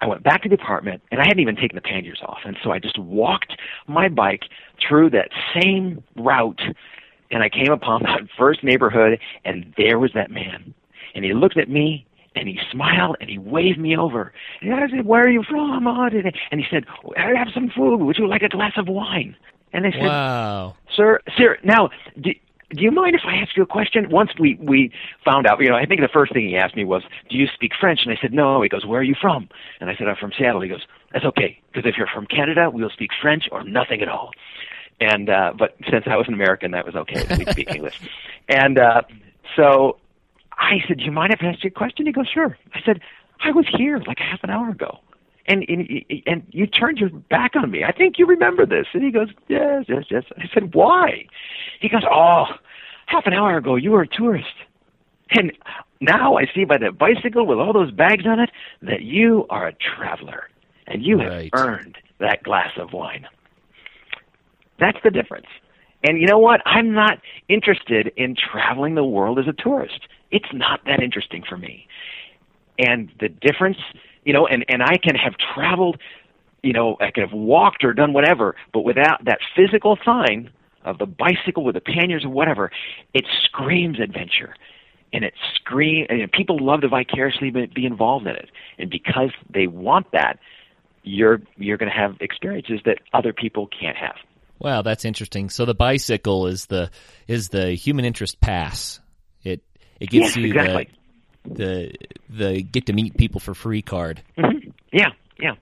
[0.00, 2.40] I went back to the apartment and I hadn't even taken the panniers off.
[2.44, 3.54] And so I just walked
[3.86, 4.42] my bike
[4.86, 6.60] through that same route
[7.30, 10.74] and I came upon that first neighborhood, and there was that man.
[11.14, 14.32] And he looked at me, and he smiled, and he waved me over.
[14.60, 16.84] And I said, "Where are you from?" And he said,
[17.16, 18.00] "I have some food.
[18.00, 19.34] Would you like a glass of wine?"
[19.72, 21.58] And I said, "Wow, sir, sir.
[21.64, 22.32] Now, do,
[22.70, 24.10] do you mind if I ask you a question?
[24.10, 24.90] Once we we
[25.24, 27.46] found out, you know, I think the first thing he asked me was, "Do you
[27.46, 29.48] speak French?" And I said, "No." He goes, "Where are you from?"
[29.80, 32.70] And I said, "I'm from Seattle." He goes, "That's okay, because if you're from Canada,
[32.70, 34.32] we'll speak French or nothing at all."
[35.00, 37.24] And uh, but since I was an American, that was okay.
[37.38, 38.00] We speak English,
[38.48, 39.02] and uh,
[39.54, 39.98] so
[40.52, 42.80] I said, "Do you mind if I ask you a question?" He goes, "Sure." I
[42.84, 43.00] said,
[43.40, 45.00] "I was here like half an hour ago."
[45.48, 47.84] And, and and you turned your back on me.
[47.84, 48.86] I think you remember this.
[48.92, 50.24] And he goes, yes, yes, yes.
[50.36, 51.26] I said, why?
[51.80, 52.46] He goes, oh,
[53.06, 54.54] half an hour ago you were a tourist,
[55.30, 55.52] and
[56.00, 58.50] now I see by the bicycle with all those bags on it
[58.82, 60.50] that you are a traveler,
[60.88, 61.50] and you have right.
[61.52, 63.28] earned that glass of wine.
[64.78, 65.46] That's the difference.
[66.04, 66.60] And you know what?
[66.66, 70.00] I'm not interested in traveling the world as a tourist.
[70.30, 71.88] It's not that interesting for me.
[72.78, 73.78] And the difference,
[74.24, 75.98] you know, and, and I can have traveled,
[76.62, 80.50] you know, I could have walked or done whatever, but without that physical sign
[80.84, 82.70] of the bicycle with the panniers or whatever,
[83.14, 84.54] it screams adventure.
[85.12, 88.50] And it screams, and people love to vicariously be involved in it.
[88.78, 90.38] And because they want that,
[91.04, 94.16] you're, you're going to have experiences that other people can't have.
[94.58, 95.50] Wow, that's interesting.
[95.50, 96.90] So the bicycle is the
[97.28, 99.00] is the human interest pass.
[99.42, 99.62] It
[100.00, 100.88] it gives yes, you exactly.
[101.44, 101.92] the,
[102.28, 104.22] the the get to meet people for free card.
[104.38, 104.70] Mm-hmm.
[104.92, 105.52] Yeah, yeah.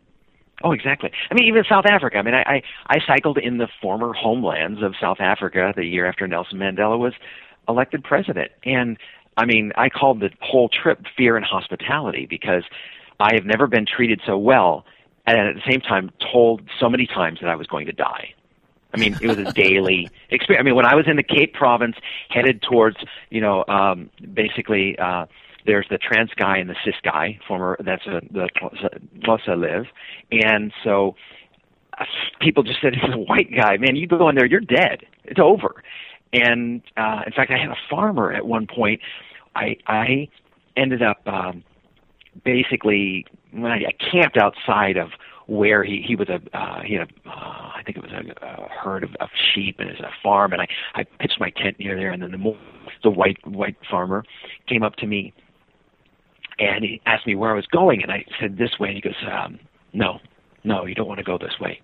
[0.63, 1.11] Oh, exactly.
[1.31, 2.19] I mean, even South Africa.
[2.19, 6.07] I mean, I, I I cycled in the former homelands of South Africa the year
[6.07, 7.15] after Nelson Mandela was
[7.69, 8.97] elected president, and
[9.37, 12.63] I mean, I called the whole trip fear and hospitality because
[13.19, 14.85] I have never been treated so well,
[15.27, 18.35] and at the same time told so many times that I was going to die.
[18.95, 20.63] I mean, it was a daily experience.
[20.63, 21.97] I mean, when I was in the Cape Province,
[22.31, 22.97] headed towards,
[23.31, 25.27] you know, um, basically, uh,
[25.67, 28.49] there's the Transkei and the Ciskei, former that's a, the
[29.21, 29.87] Xhosa live,
[30.31, 31.17] and so
[31.99, 32.05] uh,
[32.41, 33.97] people just said, "He's a white guy, man.
[33.97, 35.05] You go in there, you're dead.
[35.25, 35.83] It's over."
[36.33, 39.01] And uh, in fact, I had a farmer at one point.
[39.57, 40.29] I I
[40.77, 41.65] ended up um,
[42.45, 43.27] basically
[43.57, 45.11] I, I camped outside of
[45.47, 47.44] where he he was a uh, he had a uh, I
[47.85, 50.63] think it was a, a herd of, of sheep and it was a farm, and
[50.63, 52.57] I I pitched my tent near there, and then the
[53.03, 54.25] the white white farmer
[54.67, 55.33] came up to me,
[56.59, 59.01] and he asked me where I was going, and I said this way, and he
[59.01, 59.59] goes, um,
[59.93, 60.19] no,
[60.65, 61.81] no, you don't want to go this way.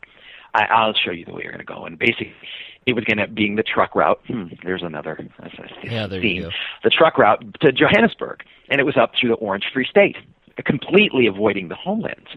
[0.55, 1.85] I, I'll show you the way you're going to go.
[1.85, 2.33] And basically,
[2.87, 4.21] it was going to being the truck route.
[4.27, 6.37] Hmm, there's another that's a yeah, there theme.
[6.37, 6.51] You go.
[6.83, 10.17] The truck route to Johannesburg, and it was up through the Orange Free State,
[10.65, 12.29] completely avoiding the homelands.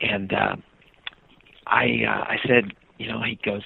[0.00, 0.56] And uh,
[1.66, 3.62] I, uh, I said, you know, he goes,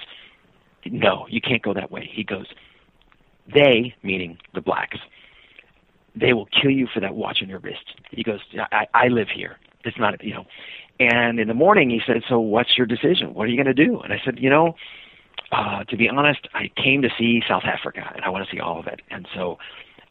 [0.85, 2.09] no, you can't go that way.
[2.11, 2.47] He goes,
[3.53, 4.97] they, meaning the blacks,
[6.15, 7.93] they will kill you for that watch on your wrist.
[8.11, 8.39] He goes,
[8.71, 9.57] I, I live here.
[9.83, 10.45] It's not, you know.
[10.99, 13.33] And in the morning, he said, so what's your decision?
[13.35, 13.99] What are you going to do?
[13.99, 14.75] And I said, you know,
[15.51, 18.59] uh, to be honest, I came to see South Africa, and I want to see
[18.59, 19.01] all of it.
[19.11, 19.57] And so,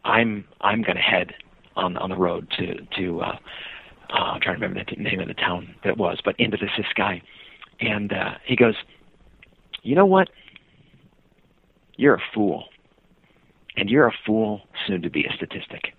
[0.05, 1.35] I'm I'm going to head
[1.75, 3.39] on on the road to to uh,
[4.11, 6.57] uh, I'm trying to remember the name of the town that it was, but into
[6.57, 7.21] the Ciskei.
[7.81, 8.75] And uh, he goes,
[9.87, 10.29] you know what?
[11.96, 12.64] You're a fool,
[13.77, 15.94] and you're a fool soon to be a statistic.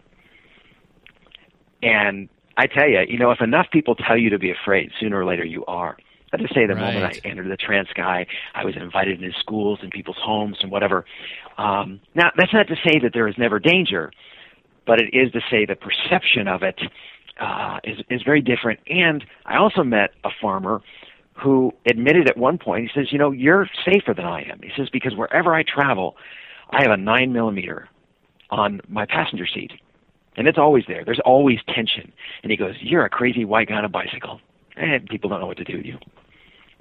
[1.82, 5.19] And I tell you, you know, if enough people tell you to be afraid, sooner
[5.19, 5.97] or later you are.
[6.34, 6.93] I just say the right.
[6.93, 11.06] moment I entered the Transkei, I was invited into schools and people's homes and whatever.
[11.58, 14.12] Um, now, that's not to say that there is never danger,
[14.86, 16.80] but it is to say the perception of it
[17.39, 18.80] uh, is is very different.
[18.88, 20.82] And I also met a farmer
[21.38, 24.71] who admitted at one point, he says, "You know, you're safer than I am." He
[24.76, 26.17] says because wherever I travel,
[26.69, 27.88] I have a nine millimeter
[28.50, 29.71] on my passenger seat
[30.38, 31.04] and it's always there.
[31.04, 32.13] There's always tension.
[32.43, 34.39] And he goes, "You're a crazy white guy on a bicycle."
[34.78, 35.97] And people don't know what to do with you.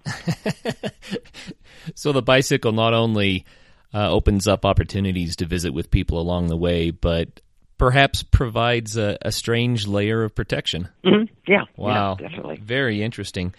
[1.95, 3.47] so the bicycle not only
[3.95, 7.41] uh, opens up opportunities to visit with people along the way, but
[7.79, 10.91] perhaps provides a, a strange layer of protection.
[11.05, 11.33] Mm-hmm.
[11.51, 11.63] Yeah.
[11.77, 12.19] Wow.
[12.21, 12.59] Yeah, definitely.
[12.63, 13.55] Very interesting.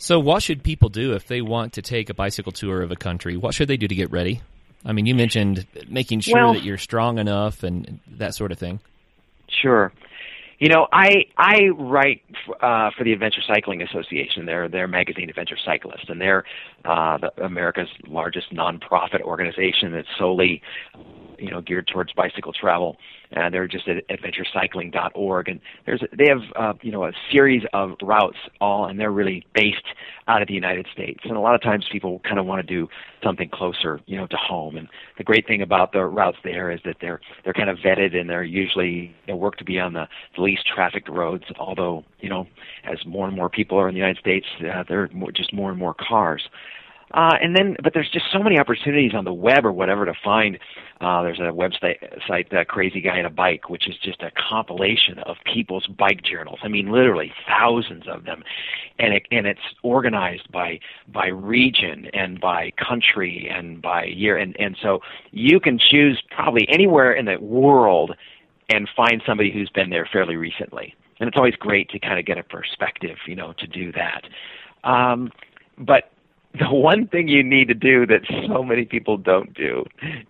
[0.00, 2.96] So, what should people do if they want to take a bicycle tour of a
[2.96, 3.36] country?
[3.36, 4.40] What should they do to get ready?
[4.82, 8.58] I mean, you mentioned making sure well, that you're strong enough and that sort of
[8.58, 8.80] thing.
[9.60, 9.92] Sure.
[10.58, 12.22] You know, I I write
[12.62, 14.46] uh, for the Adventure Cycling Association.
[14.46, 16.44] They're their magazine, Adventure Cyclist, and they're
[16.84, 20.62] uh, the, America's largest nonprofit organization that's solely,
[21.38, 22.96] you know, geared towards bicycle travel.
[23.36, 27.92] Uh, they're just at adventurecycling.org, and there's they have uh, you know a series of
[28.02, 29.84] routes all, and they're really based
[30.26, 31.20] out of the United States.
[31.22, 32.88] And a lot of times people kind of want to do
[33.22, 34.76] something closer, you know, to home.
[34.76, 38.16] And the great thing about the routes there is that they're they're kind of vetted,
[38.16, 41.44] and they're usually they work to be on the, the least trafficked roads.
[41.56, 42.48] Although you know,
[42.84, 45.52] as more and more people are in the United States, uh, there are more, just
[45.52, 46.48] more and more cars.
[47.12, 50.14] Uh, and then, but there's just so many opportunities on the web or whatever to
[50.22, 50.58] find.
[51.00, 51.96] Uh, there's a website,
[52.28, 56.22] site, uh, Crazy Guy in a Bike, which is just a compilation of people's bike
[56.22, 56.60] journals.
[56.62, 58.44] I mean, literally thousands of them,
[58.98, 60.78] and it, and it's organized by
[61.12, 65.00] by region and by country and by year, and and so
[65.32, 68.14] you can choose probably anywhere in the world
[68.68, 70.94] and find somebody who's been there fairly recently.
[71.18, 74.24] And it's always great to kind of get a perspective, you know, to do that.
[74.84, 75.30] Um,
[75.76, 76.09] but
[76.58, 79.84] the one thing you need to do that so many people don't do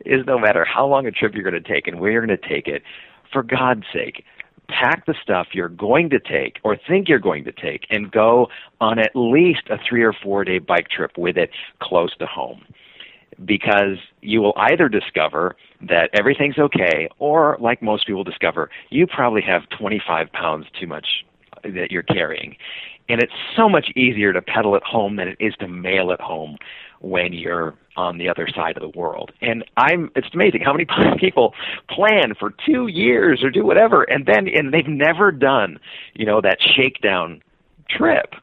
[0.04, 2.38] is no matter how long a trip you're going to take and where you're going
[2.38, 2.82] to take it,
[3.32, 4.24] for God's sake,
[4.68, 8.48] pack the stuff you're going to take or think you're going to take and go
[8.80, 12.62] on at least a three or four day bike trip with it close to home.
[13.44, 19.40] Because you will either discover that everything's okay, or like most people discover, you probably
[19.40, 21.24] have 25 pounds too much
[21.62, 22.56] that you're carrying.
[23.10, 26.20] And it's so much easier to pedal it home than it is to mail it
[26.20, 26.56] home
[27.00, 29.32] when you're on the other side of the world.
[29.40, 30.86] And I'm it's amazing how many
[31.18, 31.54] people
[31.88, 35.80] plan for 2 years or do whatever and then and they've never done,
[36.14, 37.42] you know, that shakedown
[37.88, 38.34] trip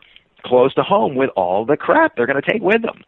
[0.44, 3.04] close to home with all the crap they're going to take with them.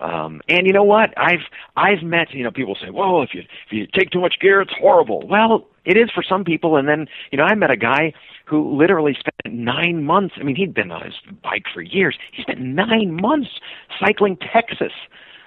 [0.00, 1.14] Um, and you know what?
[1.16, 4.34] I've I've met you know people say, "Well, if you if you take too much
[4.40, 6.76] gear, it's horrible." Well, it is for some people.
[6.76, 8.12] And then you know I met a guy
[8.46, 10.34] who literally spent nine months.
[10.38, 12.18] I mean, he'd been on his bike for years.
[12.32, 13.50] He spent nine months
[14.00, 14.92] cycling Texas.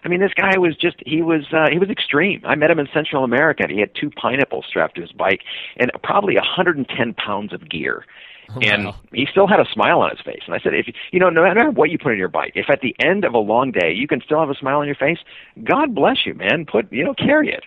[0.03, 2.41] I mean, this guy was just he was uh, he was extreme.
[2.45, 3.63] I met him in Central America.
[3.63, 5.41] And he had two pineapples strapped to his bike
[5.75, 8.05] and probably 110 pounds of gear.
[8.55, 8.95] Oh, and wow.
[9.11, 10.41] he still had a smile on his face.
[10.45, 12.69] And I said, if you, know, no matter what you put in your bike, if
[12.69, 14.95] at the end of a long day you can still have a smile on your
[14.95, 15.19] face,
[15.65, 16.65] God bless you, man.
[16.65, 17.65] Put, you know, carry it.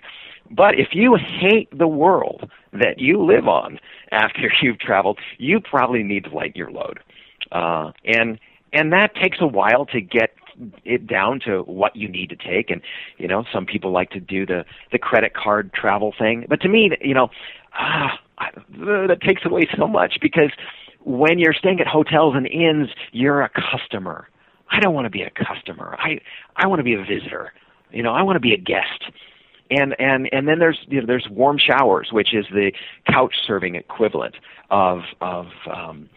[0.50, 3.78] But if you hate the world that you live on
[4.10, 7.00] after you've traveled, you probably need to lighten your load.
[7.52, 8.38] Uh, and
[8.72, 10.34] and that takes a while to get
[10.84, 12.70] it down to what you need to take.
[12.70, 12.80] And
[13.18, 16.68] you know, some people like to do the the credit card travel thing, but to
[16.68, 17.30] me, you know,
[17.74, 18.18] ah,
[18.70, 20.50] that takes away so much because
[21.04, 24.28] when you're staying at hotels and inns, you're a customer.
[24.70, 25.96] I don't want to be a customer.
[25.98, 26.20] I
[26.56, 27.52] I want to be a visitor.
[27.90, 29.04] You know, I want to be a guest.
[29.70, 32.72] And and and then there's you know, there's warm showers, which is the
[33.06, 34.36] couch surfing equivalent
[34.70, 36.08] of of um,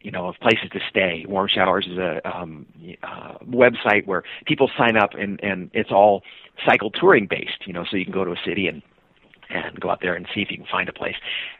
[0.00, 1.24] you know of places to stay.
[1.28, 2.66] Warm Showers is a um,
[3.02, 6.22] uh, website where people sign up and and it's all
[6.66, 7.66] cycle touring based.
[7.66, 8.82] You know, so you can go to a city and
[9.52, 11.16] and go out there and see if you can find a place,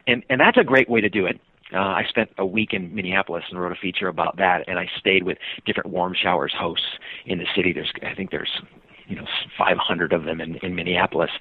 [0.07, 1.39] and and that's a great way to do it.
[1.73, 4.87] Uh, I spent a week in Minneapolis and wrote a feature about that, and I
[4.99, 6.85] stayed with different warm showers hosts
[7.25, 7.73] in the city.
[7.73, 8.61] There's, I think there's,
[9.07, 9.25] you know,
[9.57, 11.31] 500 of them in, in Minneapolis.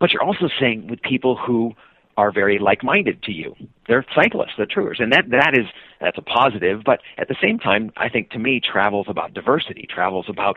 [0.00, 1.74] But you're also staying with people who
[2.16, 3.54] are very like-minded to you.
[3.86, 5.66] They're cyclists, they're tourers, and that that is
[6.00, 6.82] that's a positive.
[6.84, 9.86] But at the same time, I think to me, travel's about diversity.
[9.88, 10.56] Travel's about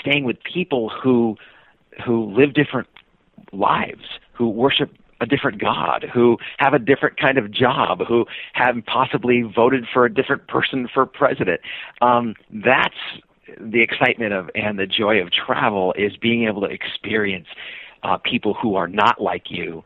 [0.00, 1.36] staying with people who
[2.04, 2.88] who live different
[3.52, 4.04] lives,
[4.42, 4.90] who worship
[5.20, 10.04] a different God, who have a different kind of job, who have possibly voted for
[10.04, 11.60] a different person for president.
[12.00, 12.96] Um, that's
[13.60, 17.46] the excitement of and the joy of travel is being able to experience
[18.02, 19.84] uh, people who are not like you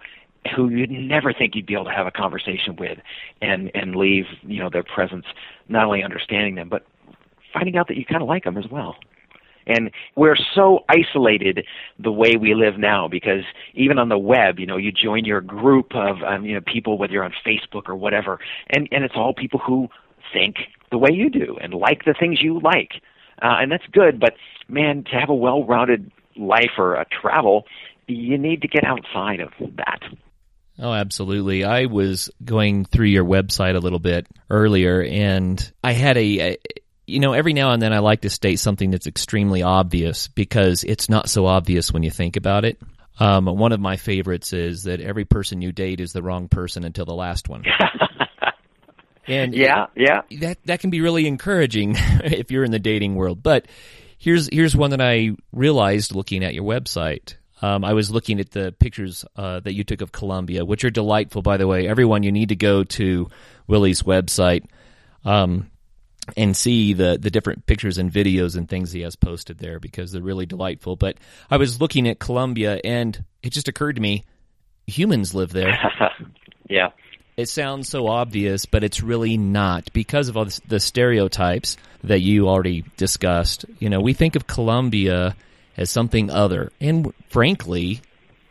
[0.55, 2.99] who you'd never think you'd be able to have a conversation with
[3.43, 5.27] and and leave you know their presence
[5.69, 6.87] not only understanding them but
[7.53, 8.95] finding out that you kind of like them as well
[9.67, 11.65] and we're so isolated
[11.99, 13.43] the way we live now because
[13.75, 16.99] even on the web you know you join your group of um, you know people
[16.99, 18.39] whether you're on facebook or whatever
[18.71, 19.89] and and it's all people who
[20.33, 20.57] think
[20.91, 22.93] the way you do and like the things you like
[23.43, 24.35] uh, and that's good but
[24.69, 27.65] man to have a well-rounded life or a travel
[28.07, 30.01] you need to get outside of that
[30.79, 31.65] Oh, absolutely.
[31.65, 36.57] I was going through your website a little bit earlier and I had a, a,
[37.07, 40.85] you know, every now and then I like to state something that's extremely obvious because
[40.85, 42.81] it's not so obvious when you think about it.
[43.19, 46.85] Um, one of my favorites is that every person you date is the wrong person
[46.85, 47.65] until the last one.
[49.27, 53.43] and yeah, yeah, that that can be really encouraging if you're in the dating world.
[53.43, 53.67] But
[54.19, 57.37] here's here's one that I realized looking at your website.
[57.63, 60.91] Um, I was looking at the pictures uh, that you took of Colombia, which are
[60.91, 61.89] delightful, by the way.
[61.89, 63.31] Everyone, you need to go to
[63.67, 64.67] Willie's website
[65.25, 65.71] um,
[66.37, 70.13] and see the the different pictures and videos and things he has posted there because
[70.13, 70.97] they're really delightful.
[70.97, 71.19] But
[71.51, 74.25] I was looking at Colombia, and it just occurred to me,
[74.87, 75.79] humans live there.
[76.69, 76.91] yeah.
[77.37, 82.49] It sounds so obvious, but it's really not because of all the stereotypes that you
[82.49, 83.67] already discussed.
[83.79, 85.37] You know, we think of Colombia
[85.77, 86.73] as something other.
[86.81, 88.01] And frankly,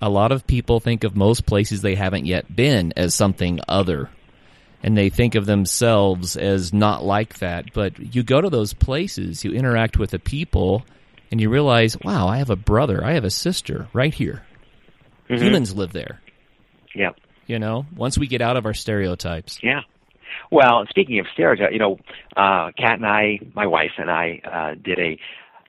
[0.02, 4.10] a lot of people think of most places they haven't yet been as something other.
[4.86, 7.74] And they think of themselves as not like that.
[7.74, 10.86] But you go to those places, you interact with the people,
[11.32, 14.44] and you realize, wow, I have a brother, I have a sister right here.
[15.28, 15.44] Mm-hmm.
[15.44, 16.22] Humans live there.
[16.94, 17.14] Yeah.
[17.48, 19.60] You know, once we get out of our stereotypes.
[19.64, 19.82] Yeah.
[20.52, 21.98] Well, speaking of stereotypes, you know,
[22.38, 25.18] uh, Kat and I, my wife and I, uh, did a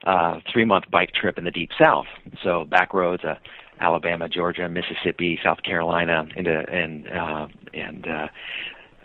[0.07, 2.05] uh, three month bike trip in the deep south.
[2.43, 3.33] So back roads, uh,
[3.79, 8.27] Alabama, Georgia, Mississippi, South Carolina, into and uh, and uh,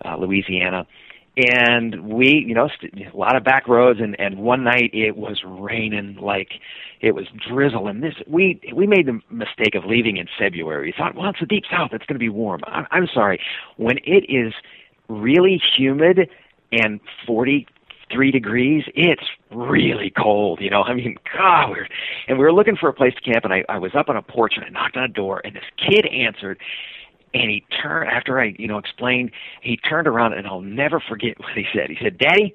[0.05, 0.87] uh, Louisiana.
[1.35, 5.17] And we, you know, st- a lot of back roads, and and one night it
[5.17, 6.61] was raining like
[7.01, 8.03] it was drizzling.
[8.03, 10.89] This we we made the mistake of leaving in February.
[10.89, 12.61] We thought, well, it's the deep south; it's going to be warm.
[12.67, 13.41] I'm, I'm sorry,
[13.79, 14.53] when it is
[15.09, 16.29] really humid
[16.71, 17.67] and 40
[18.13, 20.61] three degrees, it's really cold.
[20.61, 21.89] You know, I mean, God, we're
[22.29, 24.17] and we were looking for a place to camp, and I, I was up on
[24.17, 26.59] a porch and I knocked on a door, and this kid answered,
[27.35, 29.31] and he turned after I, you know, explained.
[29.61, 31.91] He turned around, and I'll never forget what he said.
[31.91, 32.55] He said, "Daddy,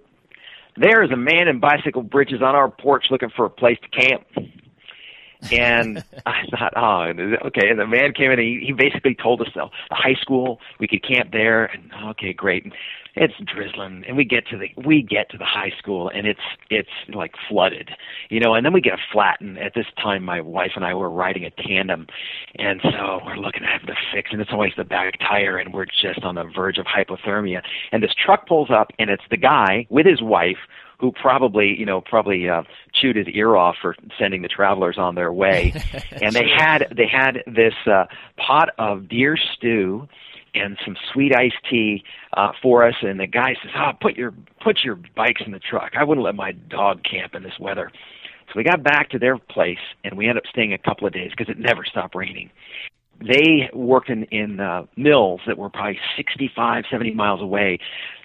[0.76, 3.90] there is a man in bicycle britches on our porch looking for a place to
[3.90, 4.26] camp."
[5.52, 7.02] and I thought, oh,
[7.48, 7.70] okay.
[7.70, 10.60] And the man came in and he, he basically told us, though, the high school,
[10.80, 11.66] we could camp there.
[11.66, 12.64] And okay, great.
[12.64, 12.74] And
[13.18, 16.40] it's drizzling and we get to the we get to the high school and it's
[16.70, 17.90] it's like flooded
[18.30, 20.86] you know and then we get a flat and at this time my wife and
[20.86, 22.08] i were riding a tandem
[22.56, 25.74] and so we're looking at having to fix and it's always the back tire and
[25.74, 27.62] we're just on the verge of hypothermia
[27.92, 30.58] and this truck pulls up and it's the guy with his wife
[31.00, 32.64] who probably you know probably uh,
[32.94, 35.74] chewed his ear off for sending the travelers on their way
[36.22, 38.06] and they had they had this uh,
[38.38, 40.08] pot of deer stew
[40.58, 42.04] and some sweet iced tea
[42.36, 42.96] uh, for us.
[43.02, 45.94] And the guy says, "Ah, oh, put your put your bikes in the truck.
[45.98, 47.92] I wouldn't let my dog camp in this weather."
[48.48, 51.14] So we got back to their place, and we ended up staying a couple of
[51.14, 52.50] days because it never stopped raining.
[53.20, 57.80] They worked in in uh, mills that were probably 65, 70 miles away.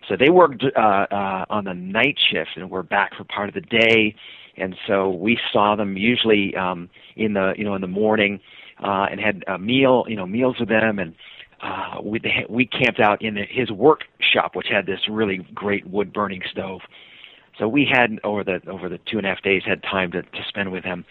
[0.09, 3.55] So they worked uh, uh, on the night shift and were back for part of
[3.55, 4.15] the day.
[4.57, 8.41] And so we saw them usually um, in the you know in the morning
[8.83, 11.15] uh, and had a meal you know meals with them and
[11.63, 16.13] uh, we we camped out in the, his workshop, which had this really great wood
[16.13, 16.81] burning stove.
[17.59, 20.23] So we had over the over the two and a half days had time to,
[20.23, 21.05] to spend with him.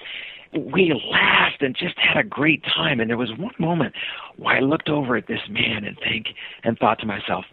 [0.54, 3.00] We laughed and just had a great time.
[3.00, 3.96] And there was one moment
[4.36, 6.28] where I looked over at this man and think
[6.66, 7.46] and thought to myself,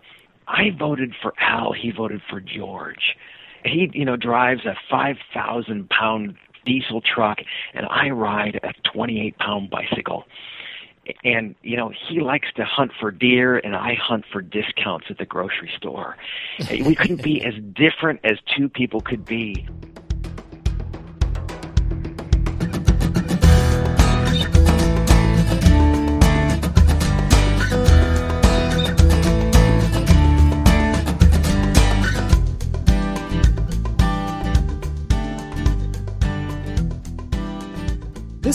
[0.49, 1.73] I voted for Al.
[1.73, 3.17] He voted for George.
[3.65, 6.35] He, you know, drives a five thousand pound
[6.65, 7.39] diesel truck,
[7.75, 10.25] and I ride a twenty eight pound bicycle
[11.25, 15.19] and you know he likes to hunt for deer and i hunt for discounts at
[15.19, 16.17] the grocery store.
[16.71, 19.67] We couldn't be as different as two people could be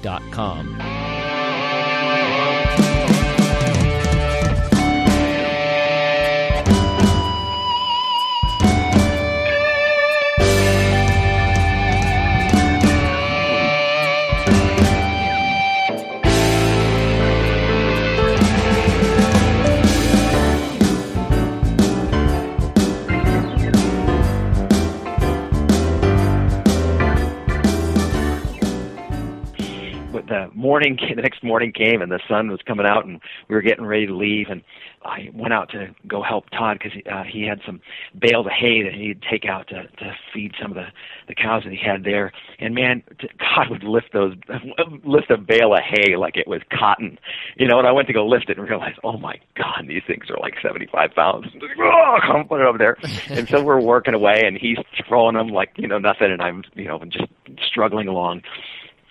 [30.66, 33.86] morning, the next morning came, and the sun was coming out, and we were getting
[33.86, 34.48] ready to leave.
[34.50, 34.62] And
[35.04, 37.80] I went out to go help Todd because uh, he had some
[38.18, 40.86] bales of hay that he'd take out to to feed some of the
[41.28, 42.32] the cows that he had there.
[42.58, 43.02] And man,
[43.38, 44.34] Todd would lift those
[45.04, 47.18] lift a bale of hay like it was cotton,
[47.56, 47.78] you know.
[47.78, 50.38] And I went to go lift it and realized, oh my god, these things are
[50.40, 51.46] like seventy five pounds.
[51.78, 52.96] Oh, come put it over there.
[53.28, 56.64] and so we're working away, and he's throwing them like you know nothing, and I'm
[56.74, 57.26] you know just
[57.64, 58.42] struggling along.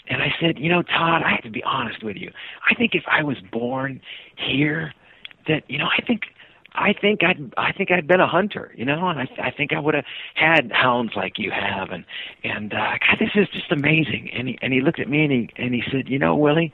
[0.08, 2.32] And I said, you know, Todd, I have to be honest with you.
[2.70, 4.02] I think if I was born
[4.38, 4.94] here,
[5.48, 6.22] that you know, I think
[6.74, 9.74] I think I'd I think I'd been a hunter, you know, and I I think
[9.74, 12.06] I would have had hounds like you have, and
[12.44, 14.30] and uh, God, this is just amazing.
[14.34, 16.74] And he and he looked at me and he and he said, you know, Willie,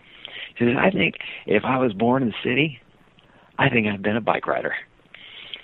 [0.57, 1.15] he said, I think
[1.45, 2.79] if I was born in the city,
[3.57, 4.75] I think I'd been a bike rider.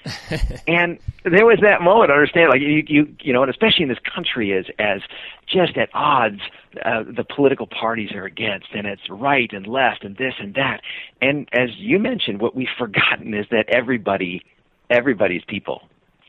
[0.68, 2.12] and there was that moment.
[2.12, 5.02] Understand, like you, you, you know, and especially in this country, is as
[5.48, 6.40] just at odds
[6.86, 10.82] uh, the political parties are against, and it's right and left and this and that.
[11.22, 14.44] And as you mentioned, what we've forgotten is that everybody,
[14.90, 15.84] everybody's people.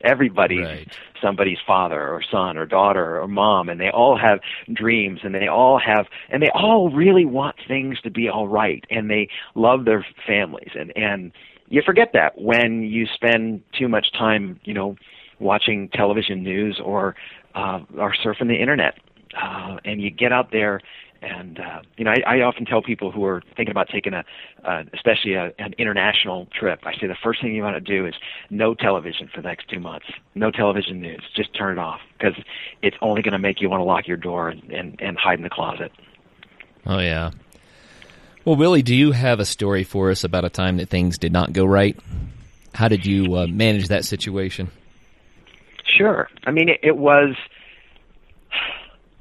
[0.04, 0.98] Everybody's right.
[1.20, 4.38] somebody's father or son or daughter or mom, and they all have
[4.72, 8.84] dreams, and they all have, and they all really want things to be all right,
[8.90, 11.32] and they love their families, and and
[11.68, 14.96] you forget that when you spend too much time, you know,
[15.38, 17.14] watching television news or
[17.54, 18.98] uh, or surfing the internet,
[19.40, 20.80] uh, and you get out there.
[21.20, 24.24] And uh, you know, I, I often tell people who are thinking about taking a,
[24.64, 28.06] uh, especially a, an international trip, I say the first thing you want to do
[28.06, 28.14] is
[28.50, 32.34] no television for the next two months, no television news, just turn it off because
[32.82, 35.38] it's only going to make you want to lock your door and, and, and hide
[35.38, 35.90] in the closet.
[36.86, 37.32] Oh yeah,
[38.48, 41.32] well, Willie, do you have a story for us about a time that things did
[41.32, 41.94] not go right?
[42.72, 44.70] How did you uh, manage that situation?
[45.84, 46.30] Sure.
[46.44, 47.34] I mean, it, it was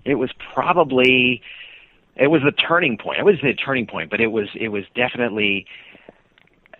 [0.08, 1.41] it was probably
[2.16, 3.20] it was a turning point.
[3.20, 5.66] I wouldn't say turning point, but it was it was definitely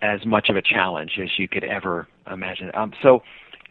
[0.00, 2.70] as much of a challenge as you could ever imagine.
[2.74, 3.22] Um, so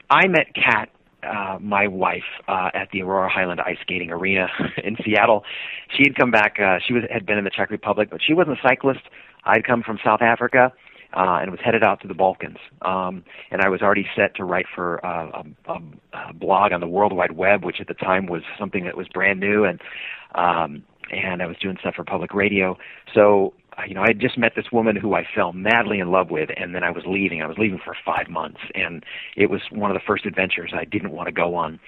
[0.10, 0.90] I met Kat
[1.24, 4.48] uh, my wife uh, at the Aurora Highland Ice Skating Arena
[4.84, 5.44] in Seattle.
[5.90, 6.58] She had come back.
[6.60, 9.02] Uh, she was had been in the Czech Republic, but she wasn't a cyclist.
[9.44, 10.72] I'd come from South Africa
[11.14, 12.58] uh, and was headed out to the Balkans.
[12.82, 15.74] Um, and I was already set to write for uh, a,
[16.14, 19.08] a, blog on the World Wide Web, which at the time was something that was
[19.08, 19.82] brand new, and
[20.36, 22.78] um, and I was doing stuff for public radio.
[23.14, 23.54] So
[23.88, 26.50] you know, I had just met this woman who I fell madly in love with,
[26.58, 27.42] and then I was leaving.
[27.42, 29.04] I was leaving for five months, and
[29.36, 31.80] it was one of the first adventures I didn't want to go on.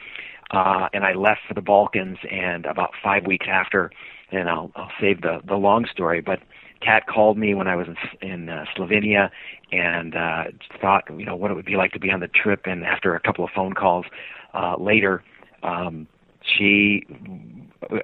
[0.51, 3.91] Uh, and I left for the Balkans, and about five weeks after,
[4.31, 6.39] and I'll, I'll save the the long story, but
[6.81, 7.87] Kat called me when I was
[8.21, 9.29] in, in uh, Slovenia,
[9.71, 10.45] and uh,
[10.81, 12.61] thought, you know, what it would be like to be on the trip.
[12.65, 14.05] And after a couple of phone calls
[14.53, 15.23] uh, later,
[15.63, 16.07] um,
[16.41, 17.05] she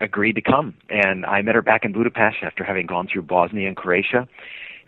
[0.02, 3.68] agreed to come, and I met her back in Budapest after having gone through Bosnia
[3.68, 4.28] and Croatia,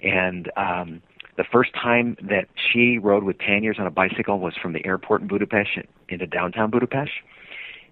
[0.04, 1.02] and um,
[1.38, 5.22] the first time that she rode with panniers on a bicycle was from the airport
[5.22, 5.70] in Budapest
[6.10, 7.12] into downtown Budapest,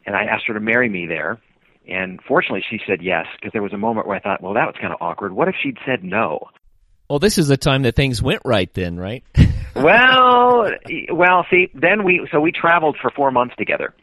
[0.05, 1.39] and I asked her to marry me there.
[1.87, 4.65] And fortunately, she said yes, because there was a moment where I thought, well, that
[4.65, 5.33] was kind of awkward.
[5.33, 6.49] What if she'd said no?
[7.09, 9.23] Well, this is the time that things went right, then, right?
[9.75, 10.71] well,
[11.11, 13.93] well, see, then we so we traveled for four months together,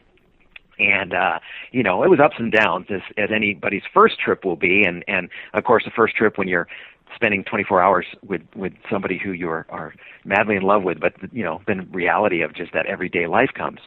[0.79, 1.39] and uh
[1.71, 5.03] you know it was ups and downs as as anybody's first trip will be and
[5.07, 6.67] and of course the first trip when you're
[7.15, 9.93] spending 24 hours with with somebody who you are, are
[10.25, 13.79] madly in love with but you know then reality of just that everyday life comes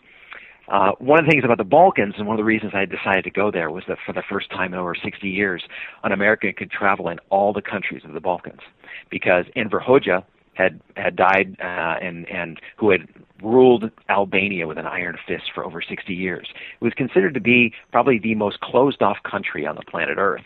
[0.68, 3.24] uh, one of the things about the Balkans, and one of the reasons I decided
[3.24, 5.62] to go there, was that for the first time in over 60 years,
[6.02, 8.60] an American could travel in all the countries of the Balkans.
[9.10, 13.06] Because Enver Hoxha had had died, uh, and and who had
[13.42, 16.48] ruled Albania with an iron fist for over 60 years.
[16.80, 20.44] It was considered to be probably the most closed off country on the planet Earth.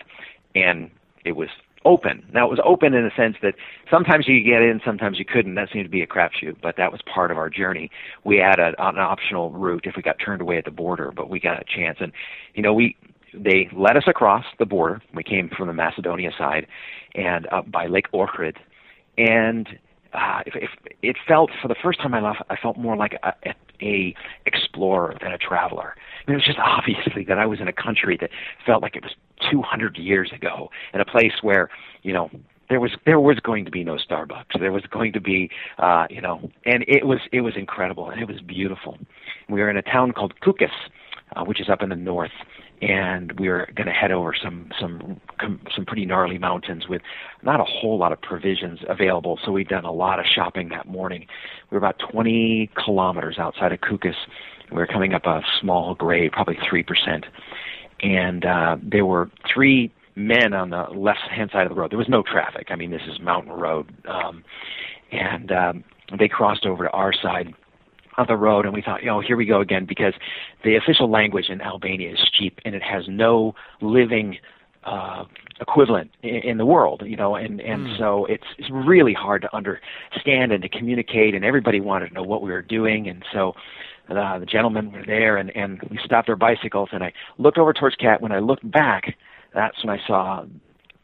[0.54, 0.90] And
[1.24, 1.48] it was
[1.84, 2.24] open.
[2.32, 3.54] Now, it was open in the sense that
[3.90, 5.54] sometimes you could get in, sometimes you couldn't.
[5.54, 7.90] That seemed to be a crapshoot, but that was part of our journey.
[8.24, 11.30] We had a, an optional route if we got turned away at the border, but
[11.30, 11.98] we got a chance.
[12.00, 12.12] And,
[12.54, 12.96] you know, we,
[13.32, 15.00] they led us across the border.
[15.14, 16.66] We came from the Macedonia side
[17.14, 18.56] and up by Lake Ohrid.
[19.16, 19.68] And
[20.12, 20.70] uh, if, if
[21.02, 24.14] it felt for the first time I left, I felt more like a, a, a
[24.46, 25.94] explorer than a traveler.
[26.26, 28.30] Mean, it was just obviously that I was in a country that
[28.64, 29.12] felt like it was
[29.50, 31.68] 200 years ago, in a place where
[32.02, 32.30] you know
[32.68, 34.58] there was there was going to be no Starbucks.
[34.58, 38.20] There was going to be uh, you know, and it was it was incredible and
[38.20, 38.98] it was beautiful.
[39.48, 40.68] We were in a town called Kukës,
[41.36, 42.30] uh, which is up in the north,
[42.82, 45.20] and we were going to head over some some
[45.74, 47.02] some pretty gnarly mountains with
[47.42, 49.38] not a whole lot of provisions available.
[49.44, 51.26] So we'd done a lot of shopping that morning.
[51.70, 54.14] We were about 20 kilometers outside of Kukës.
[54.70, 57.26] We were coming up a small grade, probably three percent,
[58.00, 61.90] and uh, there were three men on the left hand side of the road.
[61.90, 62.68] There was no traffic.
[62.70, 64.44] I mean, this is mountain road, um,
[65.12, 65.84] and um,
[66.18, 67.54] they crossed over to our side
[68.16, 70.14] on the road, and we thought, you know, here we go again, because
[70.64, 74.38] the official language in Albania is Shqip, and it has no living
[74.84, 75.24] uh,
[75.60, 77.98] equivalent in, in the world, you know, and and mm.
[77.98, 82.22] so it's it's really hard to understand and to communicate, and everybody wanted to know
[82.22, 83.54] what we were doing, and so.
[84.08, 87.72] Uh, the gentlemen were there, and and we stopped our bicycles, and I looked over
[87.72, 88.20] towards Kat.
[88.20, 89.16] When I looked back,
[89.54, 90.44] that's when I saw,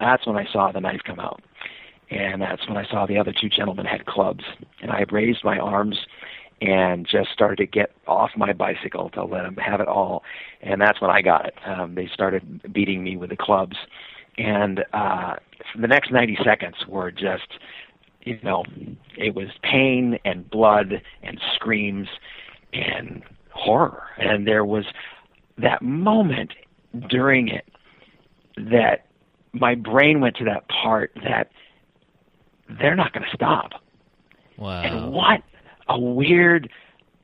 [0.00, 1.40] that's when I saw the knife come out,
[2.10, 4.42] and that's when I saw the other two gentlemen had clubs,
[4.82, 5.96] and I raised my arms
[6.60, 10.22] and just started to get off my bicycle to let them have it all.
[10.62, 11.54] And that's when I got it.
[11.66, 13.76] Um, they started beating me with the clubs,
[14.38, 15.36] and uh,
[15.78, 17.48] the next 90 seconds were just,
[18.22, 18.64] you know,
[19.16, 22.08] it was pain and blood and screams
[22.72, 24.02] and horror.
[24.18, 24.84] And there was
[25.58, 26.52] that moment
[27.08, 27.66] during it
[28.56, 29.06] that
[29.52, 31.50] my brain went to that part that
[32.80, 33.72] they're not going to stop.
[34.58, 34.82] Wow.
[34.82, 35.42] And what
[35.88, 36.70] a weird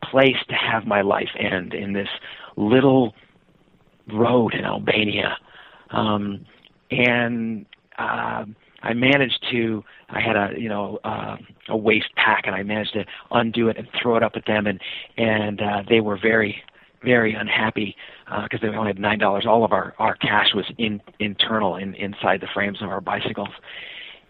[0.03, 2.09] place to have my life end in this
[2.57, 3.15] little
[4.13, 5.37] road in Albania.
[5.91, 6.45] Um,
[6.91, 7.67] and
[7.99, 8.45] uh,
[8.83, 9.85] I managed to.
[10.11, 11.37] I had a you know uh,
[11.69, 14.67] a waist pack, and I managed to undo it and throw it up at them,
[14.67, 14.81] and
[15.17, 16.63] and uh, they were very
[17.03, 17.97] very unhappy
[18.43, 19.45] because uh, they only had nine dollars.
[19.47, 23.51] All of our our cash was in internal in inside the frames of our bicycles,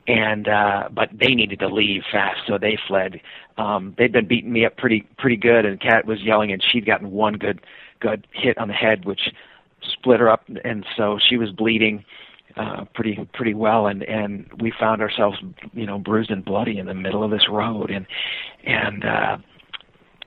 [0.07, 3.20] and uh but they needed to leave fast so they fled.
[3.59, 6.86] Um they'd been beating me up pretty pretty good and kat was yelling and she'd
[6.86, 7.61] gotten one good
[8.00, 9.32] good hit on the head which
[9.92, 12.05] split her up and so she was bleeding
[12.57, 13.86] uh pretty pretty well.
[13.86, 15.38] And and we found ourselves
[15.72, 17.90] you know bruised and bloody in the middle of this road.
[17.90, 18.07] And
[18.64, 19.38] and uh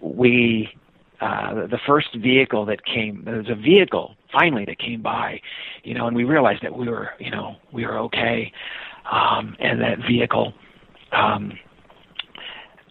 [0.02, 0.70] we
[1.22, 5.40] uh the first vehicle that came there was a vehicle finally that came by
[5.84, 8.52] you know and we realized that we were you know we were okay
[9.12, 10.54] um, and that vehicle
[11.12, 11.54] um,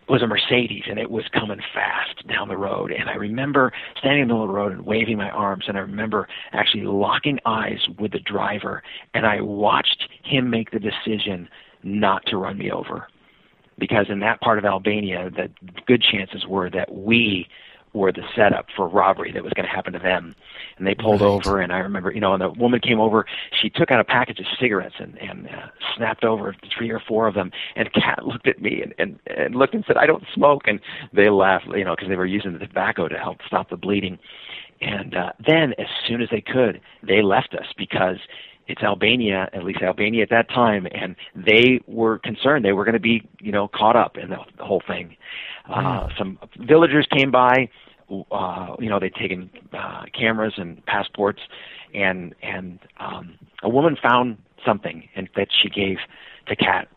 [0.08, 2.92] was a Mercedes, and it was coming fast down the road.
[2.92, 5.76] And I remember standing in the middle of the road and waving my arms, and
[5.76, 8.82] I remember actually locking eyes with the driver,
[9.14, 11.48] and I watched him make the decision
[11.82, 13.08] not to run me over.
[13.78, 15.50] Because in that part of Albania, the
[15.86, 17.48] good chances were that we
[17.94, 20.34] were the setup for robbery that was going to happen to them.
[20.76, 21.28] And they pulled Right.
[21.28, 23.24] over, and I remember, you know, and the woman came over.
[23.62, 27.26] She took out a package of cigarettes and and uh, snapped over three or four
[27.28, 27.52] of them.
[27.76, 30.80] And Kat looked at me and, and and looked and said, "I don't smoke." And
[31.12, 34.18] they laughed, you know, because they were using the tobacco to help stop the bleeding.
[34.80, 38.16] And uh, then, as soon as they could, they left us because
[38.66, 42.94] it's Albania, at least Albania at that time, and they were concerned they were going
[42.94, 45.16] to be, you know, caught up in the, the whole thing.
[45.68, 47.68] Uh, some villagers came by.
[48.30, 51.40] Uh, you know, they'd taken uh, cameras and passports,
[51.94, 55.98] and and um, a woman found something and that she gave
[56.48, 56.88] to Kat.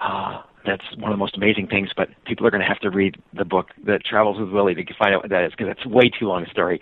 [0.00, 2.90] Uh, that's one of the most amazing things, but people are going to have to
[2.90, 5.86] read the book that travels with Willie to find out what that is because it's
[5.86, 6.80] way too long a story.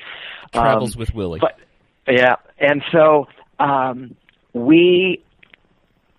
[0.53, 1.41] Travels Um, with Willie.
[1.41, 1.59] but
[2.07, 3.27] yeah, and so
[3.59, 4.17] um,
[4.53, 5.23] we,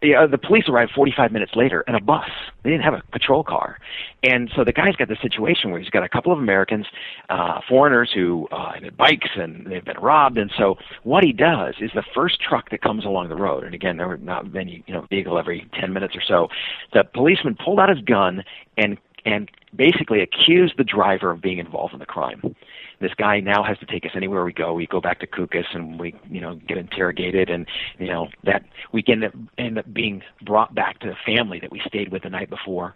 [0.04, 2.30] yeah, the police arrived 45 minutes later in a bus.
[2.64, 3.80] They didn't have a patrol car,
[4.22, 6.86] and so the guy's got the situation where he's got a couple of Americans,
[7.30, 11.76] uh, foreigners who uh, had bikes and they've been robbed, and so what he does
[11.80, 14.84] is the first truck that comes along the road, and again there were not many,
[14.88, 16.50] you know, vehicle every 10 minutes or so.
[16.94, 18.44] The policeman pulled out his gun
[18.78, 22.56] and and basically accused the driver of being involved in the crime
[23.04, 24.74] this guy now has to take us anywhere we go.
[24.74, 27.68] We go back to Kukës and we, you know, get interrogated, and
[28.00, 31.72] you know that we end up end up being brought back to the family that
[31.72, 32.96] we stayed with the night before.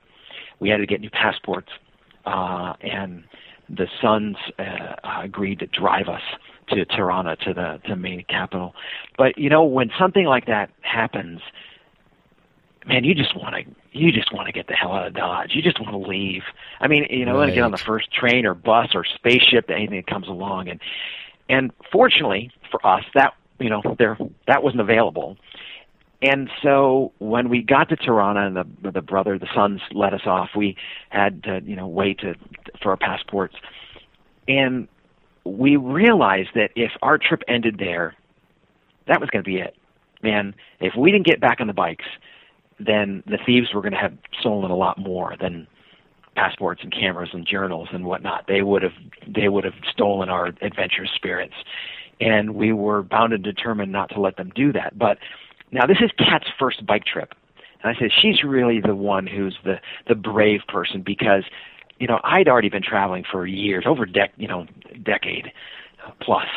[0.59, 1.69] We had to get new passports,
[2.25, 3.25] uh, and
[3.69, 6.21] the sons uh, agreed to drive us
[6.69, 8.73] to Tirana, to the to the main capital.
[9.17, 11.41] But you know, when something like that happens,
[12.87, 15.51] man, you just want to you just want to get the hell out of Dodge.
[15.53, 16.43] You just want to leave.
[16.79, 19.69] I mean, you know, want to get on the first train or bus or spaceship,
[19.69, 20.79] anything that comes along, and
[21.49, 24.17] and fortunately for us, that you know, there
[24.47, 25.37] that wasn't available.
[26.21, 30.25] And so when we got to Tirana and the the brother, the sons let us
[30.25, 30.75] off, we
[31.09, 32.35] had to you know wait to
[32.81, 33.55] for our passports,
[34.47, 34.87] and
[35.43, 38.15] we realized that if our trip ended there,
[39.07, 39.75] that was going to be it.
[40.23, 42.05] Man, if we didn't get back on the bikes,
[42.79, 45.67] then the thieves were going to have stolen a lot more than
[46.35, 48.45] passports and cameras and journals and whatnot.
[48.47, 48.93] They would have
[49.27, 51.55] they would have stolen our adventurous spirits,
[52.21, 54.97] and we were bound and determined not to let them do that.
[54.97, 55.17] But
[55.71, 57.33] now this is Kat's first bike trip,
[57.83, 61.43] and I said she's really the one who's the the brave person because
[61.99, 64.67] you know I'd already been traveling for years, over dec you know
[65.03, 65.51] decade
[66.21, 66.47] plus,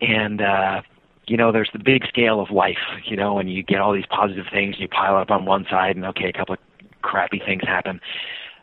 [0.00, 0.42] and.
[0.42, 0.82] uh
[1.26, 4.06] you know, there's the big scale of life, you know, and you get all these
[4.06, 6.58] positive things, and you pile up on one side, and okay, a couple of
[7.02, 8.00] crappy things happen.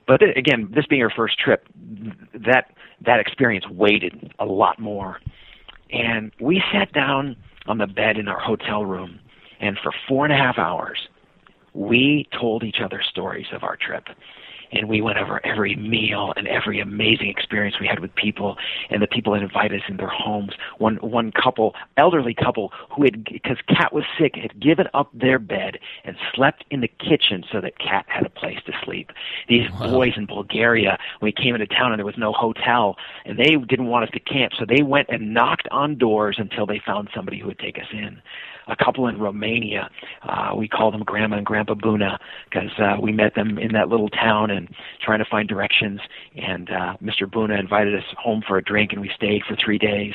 [0.07, 1.67] But th- again, this being her first trip,
[2.01, 2.13] th-
[2.45, 2.73] that
[3.05, 5.19] that experience weighted a lot more.
[5.91, 7.35] And we sat down
[7.67, 9.19] on the bed in our hotel room,
[9.59, 11.07] and for four and a half hours,
[11.73, 14.05] we told each other stories of our trip
[14.71, 18.57] and we went over every meal and every amazing experience we had with people
[18.89, 20.53] and the people that invited us in their homes.
[20.77, 25.39] One one couple elderly couple who had because Kat was sick had given up their
[25.39, 29.11] bed and slept in the kitchen so that Kat had a place to sleep.
[29.47, 29.91] These Wow.
[29.91, 32.95] boys in bulgaria when we came into town and there was no hotel
[33.25, 36.65] and they didn't want us to camp so they went and knocked on doors until
[36.65, 38.21] they found somebody who would take us in
[38.67, 39.89] a couple in Romania.
[40.23, 42.17] Uh, we call them Grandma and Grandpa Buna
[42.49, 44.69] because uh, we met them in that little town and
[45.01, 46.01] trying to find directions.
[46.35, 47.23] And uh, Mr.
[47.23, 50.13] Buna invited us home for a drink, and we stayed for three days.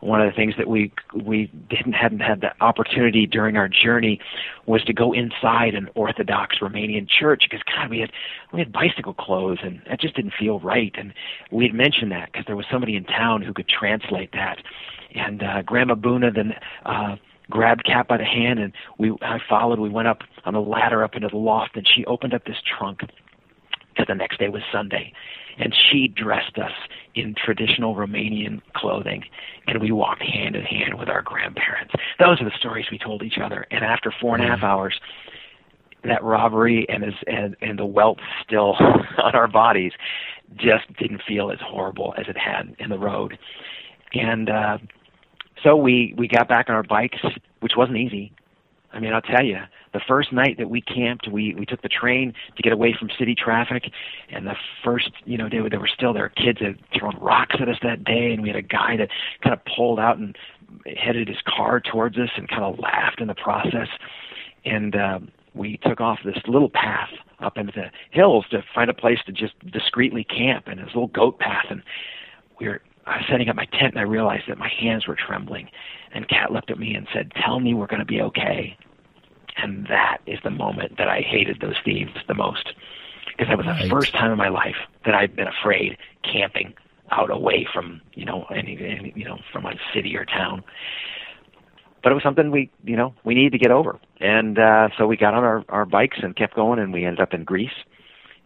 [0.00, 4.18] One of the things that we we didn't hadn't had the opportunity during our journey
[4.64, 8.10] was to go inside an Orthodox Romanian church because God we had
[8.50, 11.12] we had bicycle clothes and that just didn't feel right and
[11.50, 14.62] we had mentioned that because there was somebody in town who could translate that
[15.14, 16.54] and uh, Grandma Buna then
[16.86, 17.16] uh,
[17.50, 19.78] grabbed Kat by the hand and we I followed.
[19.78, 22.56] We went up on the ladder up into the loft and she opened up this
[22.78, 23.00] trunk
[24.00, 25.12] because the next day was Sunday.
[25.58, 26.72] And she dressed us
[27.14, 29.24] in traditional Romanian clothing,
[29.66, 31.92] and we walked hand in hand with our grandparents.
[32.18, 33.66] Those are the stories we told each other.
[33.70, 34.98] And after four and a half hours,
[36.04, 39.92] that robbery and his, and and the welt still on our bodies
[40.56, 43.38] just didn't feel as horrible as it had in the road.
[44.14, 44.78] And uh,
[45.62, 47.18] so we we got back on our bikes,
[47.60, 48.32] which wasn't easy.
[48.92, 49.58] I mean, I'll tell you,
[49.92, 53.08] the first night that we camped, we we took the train to get away from
[53.18, 53.90] city traffic,
[54.30, 57.68] and the first, you know, they, there were still there kids had thrown rocks at
[57.68, 59.08] us that day, and we had a guy that
[59.42, 60.36] kind of pulled out and
[60.96, 63.88] headed his car towards us and kind of laughed in the process,
[64.64, 68.94] and um, we took off this little path up into the hills to find a
[68.94, 71.82] place to just discreetly camp, and this little goat path, and
[72.58, 75.16] we were I was setting up my tent and I realized that my hands were
[75.16, 75.68] trembling.
[76.12, 78.76] And Kat looked at me and said, Tell me we're going to be okay.
[79.56, 82.72] And that is the moment that I hated those thieves the most.
[83.26, 86.74] Because that was the first time in my life that I'd been afraid camping
[87.10, 90.62] out away from you know any, any you know from a city or town.
[92.02, 95.06] But it was something we you know we needed to get over, and uh, so
[95.06, 97.70] we got on our our bikes and kept going, and we ended up in Greece,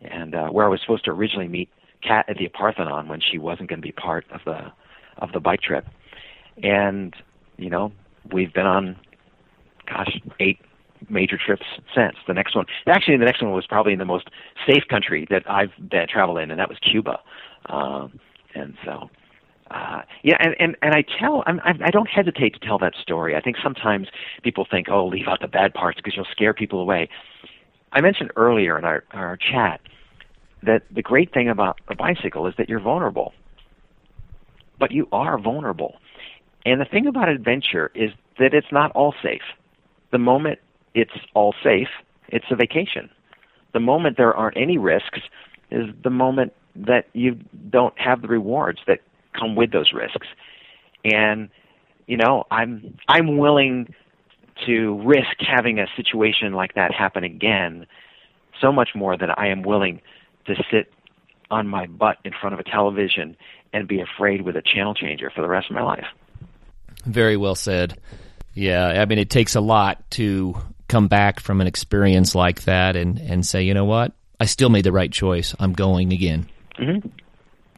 [0.03, 1.69] and uh, where I was supposed to originally meet
[2.07, 4.73] Kat at the Parthenon when she wasn't going to be part of the
[5.19, 5.87] of the bike trip,
[6.63, 7.15] and
[7.57, 7.93] you know
[8.33, 8.97] we've been on
[9.87, 10.59] gosh eight
[11.09, 12.17] major trips since.
[12.27, 14.29] The next one, actually, the next one was probably in the most
[14.67, 17.21] safe country that I've been traveled in, and that was Cuba.
[17.67, 18.19] Um,
[18.55, 19.11] and so,
[19.71, 23.35] uh, yeah, and, and and I tell, I'm, I don't hesitate to tell that story.
[23.35, 24.09] I think sometimes
[24.43, 27.09] people think, oh, leave out the bad parts because you'll scare people away.
[27.93, 29.81] I mentioned earlier in our our chat
[30.67, 33.33] that the great thing about a bicycle is that you're vulnerable,
[34.79, 35.97] but you are vulnerable.
[36.67, 39.43] And the thing about adventure is that it's not all safe.
[40.13, 40.59] The moment
[40.95, 41.89] it's all safe,
[42.29, 43.11] it's a vacation.
[43.73, 45.21] The moment there aren't any risks
[45.71, 47.39] is the moment that you
[47.71, 49.01] don't have the rewards that
[49.39, 50.27] come with those risks.
[51.05, 51.49] And
[52.07, 53.95] you know, I'm I'm willing
[54.67, 57.87] to risk having a situation like that happen again
[58.61, 60.01] so much more than I am willing
[60.47, 60.93] to sit
[61.51, 63.37] on my butt in front of a television
[63.73, 66.07] and be afraid with a channel changer for the rest of my life.
[67.05, 67.99] Very well said.
[68.55, 70.57] Yeah, I mean, it takes a lot to
[70.89, 74.69] come back from an experience like that and, and say, you know what, I still
[74.69, 75.55] made the right choice.
[75.59, 76.49] I'm going again.
[76.79, 77.09] Mm-hmm.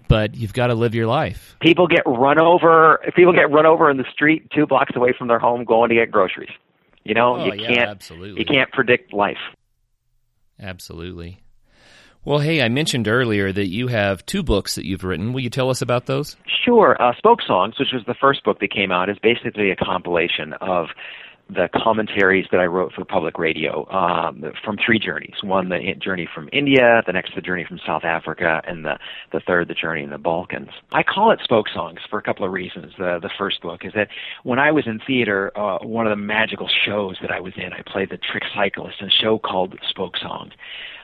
[0.08, 1.56] But you've got to live your life.
[1.60, 3.00] People get run over.
[3.16, 5.96] People get run over in the street two blocks away from their home going to
[5.96, 6.50] get groceries.
[7.04, 7.90] You know, oh, you yeah, can't.
[7.90, 8.40] Absolutely.
[8.40, 9.38] You can't predict life.
[10.60, 11.40] Absolutely.
[12.26, 15.32] Well, hey, I mentioned earlier that you have two books that you've written.
[15.32, 16.36] Will you tell us about those?
[16.64, 17.00] Sure.
[17.00, 20.52] Uh, Spoke Songs, which was the first book that came out, is basically a compilation
[20.54, 20.86] of
[21.48, 25.34] the commentaries that I wrote for public radio um, from three journeys.
[25.44, 28.98] One, the journey from India, the next, the journey from South Africa, and the,
[29.30, 30.70] the third, the journey in the Balkans.
[30.90, 32.92] I call it Spoke Songs for a couple of reasons.
[32.98, 34.08] The, the first book is that
[34.42, 37.72] when I was in theater, uh, one of the magical shows that I was in,
[37.72, 40.50] I played the trick cyclist in a show called Spoke Songs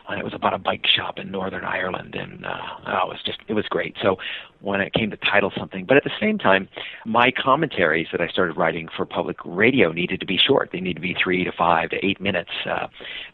[0.08, 3.20] and it was about a bike shop in Northern Ireland, and uh, oh, it was
[3.24, 3.96] just it was great.
[4.02, 4.16] So
[4.60, 6.68] when it came to title something, but at the same time,
[7.04, 10.70] my commentaries that I started writing for public radio needed to be short.
[10.72, 12.88] They need to be three to five to eight minutes, uh,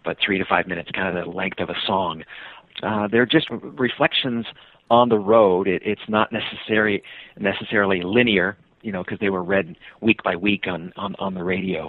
[0.05, 2.25] but three to five minutes, kind of the length of a song.
[2.83, 4.47] Uh, they're just reflections
[4.91, 5.67] on the road.
[5.67, 7.03] It, it's not necessary
[7.39, 11.45] necessarily linear you know, because they were read week by week on on, on the
[11.45, 11.87] radio.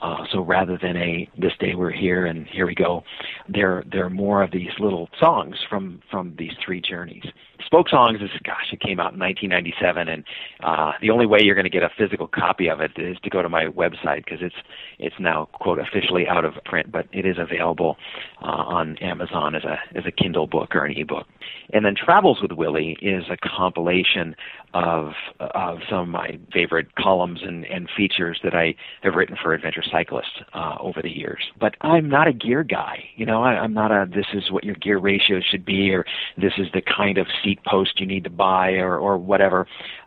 [0.00, 3.02] Uh, so rather than a this day we're here and here we go,
[3.48, 7.24] there there are more of these little songs from from these three journeys.
[7.64, 10.24] Spoke Songs is gosh, it came out in 1997, and
[10.62, 13.30] uh, the only way you're going to get a physical copy of it is to
[13.30, 14.54] go to my website because it's
[14.98, 17.96] it's now quote officially out of print, but it is available
[18.42, 21.26] uh, on Amazon as a as a Kindle book or an ebook.
[21.72, 24.34] And then Travels with Willie is a compilation
[24.74, 29.52] of of some of my favorite columns and, and features that I have written for
[29.52, 31.42] adventure cyclists uh, over the years.
[31.58, 33.04] But I'm not a gear guy.
[33.16, 36.04] You know, I, I'm not a this is what your gear ratio should be or
[36.36, 39.66] this is the kind of seat post you need to buy or or whatever.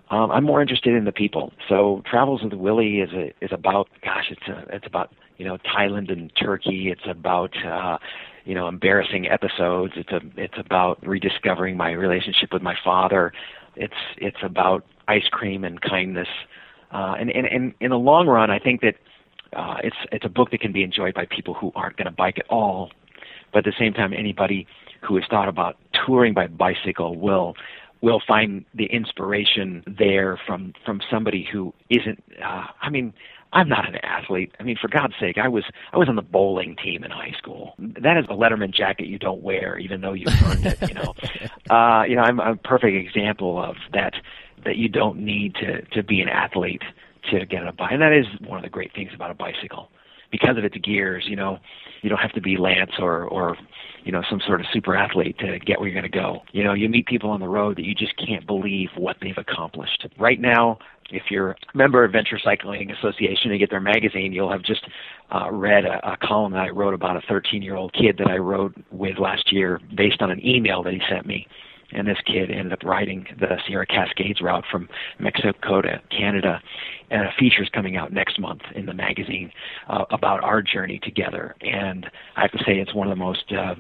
[0.10, 1.54] Um, I'm more interested in the people.
[1.70, 5.58] So Travels with Willie is a, is about gosh, it's a, it's about you know
[5.58, 6.90] Thailand and Turkey.
[6.92, 7.98] It's about uh,
[8.46, 9.94] you know embarrassing episodes.
[9.96, 13.32] It's a it's about rediscovering my relationship with my father.
[13.76, 16.28] It's it's about ice cream and kindness.
[16.92, 18.96] Uh, and, and, and in the long run, I think that
[19.56, 22.12] uh, it's it's a book that can be enjoyed by people who aren't going to
[22.12, 22.92] bike at all,
[23.54, 24.68] but at the same time, anybody
[25.02, 27.56] who has thought about touring by bicycle will
[28.02, 32.24] will find the inspiration there from from somebody who isn't.
[32.44, 33.14] Uh, I mean,
[33.54, 34.54] I'm not an athlete.
[34.60, 37.34] I mean, for God's sake, I was I was on the bowling team in high
[37.38, 37.76] school.
[37.80, 40.82] That is a Letterman jacket you don't wear, even though you've earned it.
[40.88, 41.14] You know,
[41.76, 44.14] uh, you know, I'm, I'm a perfect example of that.
[44.64, 46.84] That you don't need to to be an athlete
[47.32, 49.36] to get on a bike, and that is one of the great things about a
[49.36, 49.90] bicycle.
[50.32, 51.60] Because of its gears, you know,
[52.02, 53.58] you don't have to be Lance or or
[54.04, 56.42] you know some sort of super athlete to get where you're going to go.
[56.52, 59.38] You know, you meet people on the road that you just can't believe what they've
[59.38, 60.08] accomplished.
[60.18, 60.80] Right now,
[61.12, 64.86] if you're a member of Adventure Cycling Association and get their magazine, you'll have just
[65.34, 68.28] uh, read a, a column that I wrote about a 13 year old kid that
[68.28, 71.48] I rode with last year based on an email that he sent me.
[71.94, 74.90] And this kid ended up riding the Sierra Cascades route from
[75.20, 76.62] Mexico to Canada.
[77.10, 79.52] And a feature's coming out next month in the magazine
[79.90, 81.56] uh, about our journey together.
[81.62, 83.76] And I have to say, it's one of the most uh,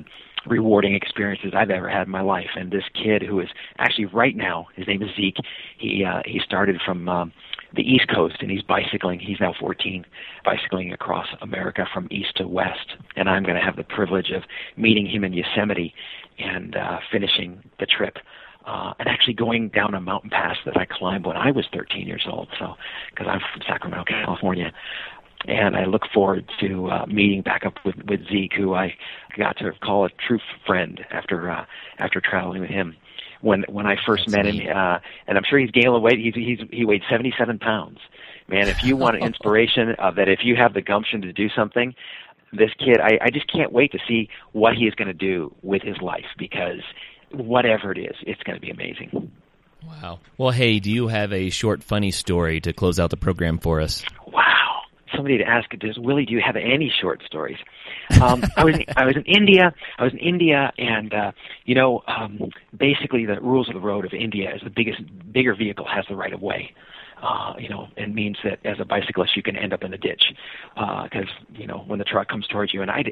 [0.45, 2.49] rewarding experiences I've ever had in my life.
[2.55, 5.37] And this kid, who is actually right now, his name is Zeke.
[5.77, 7.31] He uh, he started from um,
[7.75, 9.19] the East Coast and he's bicycling.
[9.19, 10.05] He's now 14,
[10.43, 12.95] bicycling across America from east to west.
[13.15, 14.43] And I'm going to have the privilege of
[14.75, 15.93] meeting him in Yosemite
[16.41, 18.17] and uh, finishing the trip
[18.65, 22.07] uh, and actually going down a mountain pass that I climbed when I was 13
[22.07, 22.47] years old.
[22.59, 22.75] So,
[23.09, 24.71] because I'm from Sacramento, California,
[25.47, 28.93] and I look forward to uh, meeting back up with with Zeke, who I
[29.37, 31.65] got to call a true friend after uh,
[31.97, 32.95] after traveling with him.
[33.41, 34.63] When when I first That's met neat.
[34.63, 36.19] him, uh, and I'm sure he's gained a weight.
[36.19, 37.97] He's he's he weighed 77 pounds.
[38.47, 41.49] Man, if you want an inspiration of that, if you have the gumption to do
[41.49, 41.95] something,
[42.53, 45.53] this kid, I, I just can't wait to see what he is going to do
[45.61, 46.81] with his life because
[47.31, 49.31] whatever it is, it's going to be amazing.
[49.85, 50.19] Wow.
[50.37, 53.81] Well, hey, do you have a short, funny story to close out the program for
[53.81, 54.03] us?
[54.27, 54.81] Wow.
[55.15, 57.57] Somebody to ask does Willie, do you have any short stories?
[58.21, 59.73] Um, I was I was in India.
[59.97, 61.31] I was in India, and uh,
[61.65, 65.53] you know, um, basically the rules of the road of India is the biggest bigger
[65.55, 66.73] vehicle has the right of way.
[67.21, 69.97] Uh, you know, and means that as a bicyclist you can end up in a
[69.97, 70.23] ditch
[71.03, 72.81] because you know when the truck comes towards you.
[72.81, 73.03] And I,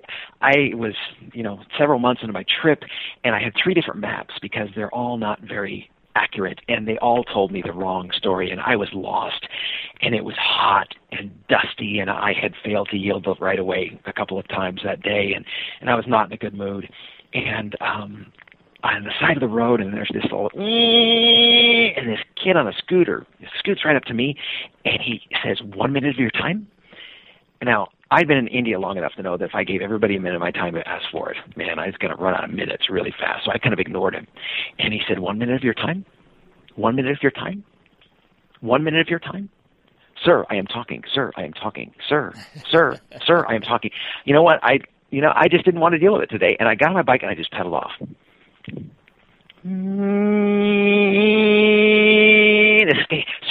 [0.41, 0.95] I was
[1.31, 2.83] you know several months into my trip,
[3.23, 7.23] and I had three different maps because they're all not very accurate and they all
[7.23, 9.47] told me the wrong story and I was lost
[10.01, 13.99] and it was hot and dusty and I had failed to yield the right away
[14.05, 15.45] a couple of times that day and
[15.81, 16.89] and I was not in a good mood
[17.33, 18.31] and um
[18.83, 22.73] on the side of the road and there's this old and this kid on a
[22.73, 23.25] scooter
[23.57, 24.35] scoots right up to me
[24.85, 26.67] and he says one minute of your time
[27.61, 30.19] now I'd been in India long enough to know that if I gave everybody a
[30.19, 32.43] minute of my time to ask for it, man, I was going to run out
[32.43, 33.45] of minutes really fast.
[33.45, 34.25] So I kind of ignored him.
[34.79, 36.05] And he said, One minute of your time?
[36.75, 37.63] One minute of your time?
[38.61, 39.49] One minute of your time?
[40.23, 41.03] Sir, I am talking.
[41.13, 41.93] Sir, I am talking.
[42.07, 42.33] Sir,
[42.71, 43.91] sir, sir, I am talking.
[44.25, 44.59] You know what?
[44.63, 44.79] I,
[45.11, 46.57] you know, I just didn't want to deal with it today.
[46.59, 47.91] And I got on my bike and I just pedaled off.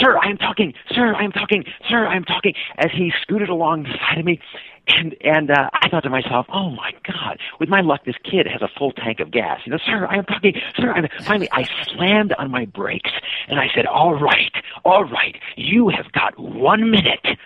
[0.01, 0.75] Sir, I am talking.
[0.91, 1.65] Sir, I am talking.
[1.89, 2.55] Sir, I am talking.
[2.79, 4.41] As he scooted along the side of me,
[4.87, 7.39] and and uh, I thought to myself, oh my God!
[7.61, 9.61] With my luck, this kid has a full tank of gas.
[9.65, 10.55] You know, sir, I am talking.
[10.77, 11.09] Sir, I'm.
[11.25, 13.11] Finally, I slammed on my brakes
[13.49, 14.53] and I said, all right,
[14.85, 17.39] all right, you have got one minute.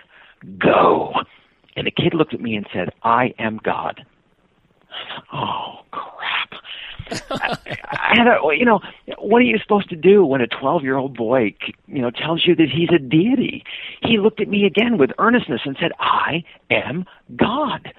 [0.57, 1.13] Go.
[1.75, 4.05] And the kid looked at me and said, I am God.
[5.31, 5.79] Oh!
[7.31, 7.57] I,
[7.91, 8.79] I had a, you know,
[9.17, 11.55] what are you supposed to do when a 12 year old boy,
[11.87, 13.63] you know, tells you that he's a deity?
[14.01, 17.93] He looked at me again with earnestness and said, I am God.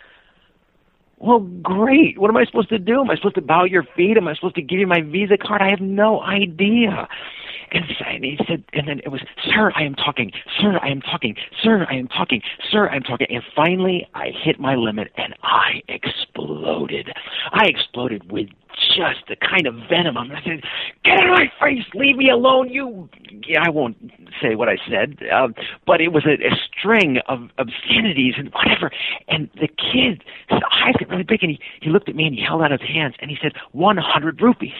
[1.18, 2.18] Well, great.
[2.18, 3.00] What am I supposed to do?
[3.00, 4.16] Am I supposed to bow your feet?
[4.16, 5.62] Am I supposed to give you my Visa card?
[5.62, 7.08] I have no idea.
[7.72, 10.32] And he said, and then it was, Sir, I am talking.
[10.60, 11.34] Sir, I am talking.
[11.62, 12.42] Sir, I am talking.
[12.70, 13.26] Sir, I am talking.
[13.30, 17.12] And finally, I hit my limit and I exploded.
[17.52, 18.48] I exploded with
[18.96, 20.16] just the kind of venom.
[20.16, 20.62] I said,
[21.04, 21.84] "Get out of my face!
[21.94, 23.08] Leave me alone, you."
[23.46, 23.96] Yeah, I won't
[24.40, 25.54] say what I said, um,
[25.86, 28.90] but it was a, a string of obscenities and whatever.
[29.28, 32.34] And the kid, his eyes got really big, and he he looked at me and
[32.34, 34.72] he held out his hands and he said, "One hundred rupees."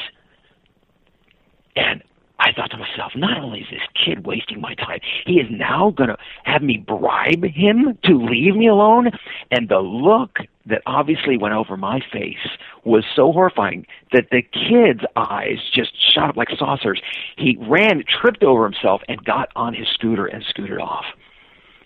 [1.76, 2.02] And
[2.44, 5.94] I thought to myself, not only is this kid wasting my time, he is now
[5.96, 9.12] going to have me bribe him to leave me alone.
[9.50, 12.46] And the look that obviously went over my face
[12.84, 17.00] was so horrifying that the kid's eyes just shot up like saucers.
[17.38, 21.06] He ran, tripped over himself, and got on his scooter and scooted off.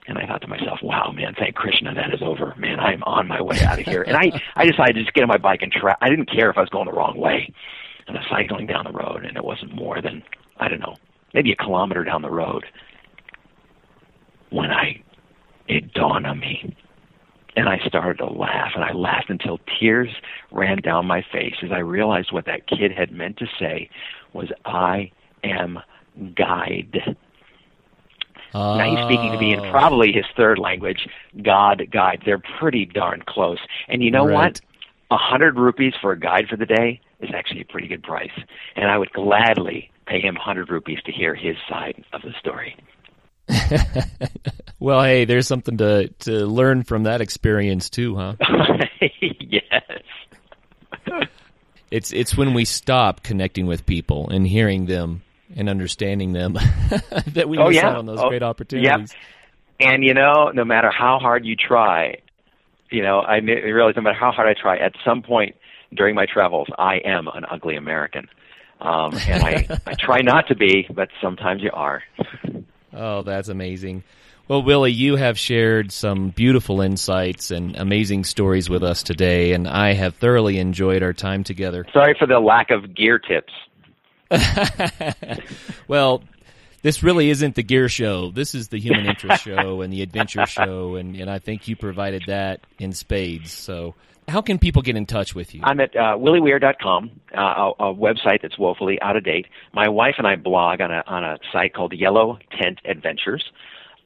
[0.08, 2.54] And I thought to myself, wow, man, thank Krishna, that is over.
[2.56, 4.02] Man, I'm on my way out of here.
[4.02, 5.94] And I, I decided to just get on my bike and try.
[6.00, 7.52] I didn't care if I was going the wrong way.
[8.08, 10.22] And I was cycling down the road, and it wasn't more than,
[10.58, 10.96] I don't know,
[11.34, 12.64] maybe a kilometer down the road
[14.50, 15.02] when I,
[15.68, 16.74] it dawned on me.
[17.56, 20.10] And I started to laugh, and I laughed until tears
[20.52, 23.90] ran down my face as I realized what that kid had meant to say
[24.32, 25.10] was, I
[25.42, 25.80] am
[26.36, 27.16] guide.
[28.54, 29.70] Now he's speaking to me in Oh.
[29.72, 31.08] probably his third language,
[31.42, 32.22] God guide.
[32.24, 33.58] They're pretty darn close.
[33.88, 34.34] And you know Right.
[34.34, 34.60] what?
[35.10, 38.30] A hundred rupees for a guide for the day is actually a pretty good price.
[38.76, 42.76] And I would gladly pay him hundred rupees to hear his side of the story.
[44.80, 48.34] Well, hey, there's something to to learn from that experience too, huh?
[49.40, 49.82] yes.
[51.90, 55.22] It's it's when we stop connecting with people and hearing them
[55.56, 57.88] and understanding them that we Oh, miss yeah.
[57.88, 59.14] out on those Oh, great opportunities.
[59.80, 62.18] And you know, no matter how hard you try,
[62.90, 65.56] you know, I realize no matter how hard I try, at some point
[65.94, 68.28] during my travels, I am an ugly American.
[68.80, 72.02] Um, and I, I try not to be, but sometimes you are.
[72.92, 74.04] Oh, that's amazing.
[74.48, 79.68] Well, Willie, you have shared some beautiful insights and amazing stories with us today, and
[79.68, 81.84] I have thoroughly enjoyed our time together.
[81.92, 83.52] Sorry for the lack of gear tips.
[85.88, 86.22] well,
[86.80, 88.30] this really isn't the gear show.
[88.30, 91.76] This is the human interest show and the adventure show, and, and I think you
[91.76, 93.52] provided that in spades.
[93.52, 93.94] So,
[94.28, 95.60] how can people get in touch with you?
[95.64, 99.46] I'm at uh, willieweir.com, uh, a, a website that's woefully out of date.
[99.72, 103.44] My wife and I blog on a on a site called Yellow Tent Adventures.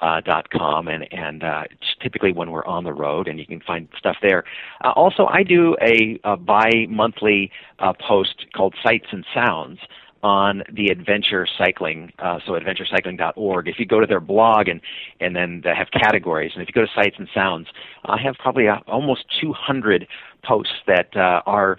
[0.00, 1.62] Uh, dot com and and uh,
[2.00, 4.42] typically when we're on the road and you can find stuff there.
[4.84, 9.78] Uh, also, I do a, a bi-monthly uh, post called Sights and Sounds
[10.22, 13.68] on the adventure cycling, uh, so adventurecycling.org.
[13.68, 14.80] If you go to their blog and
[15.20, 17.68] and then they have categories, and if you go to Sights and Sounds,
[18.04, 20.06] I have probably uh, almost 200
[20.44, 21.78] posts that uh, are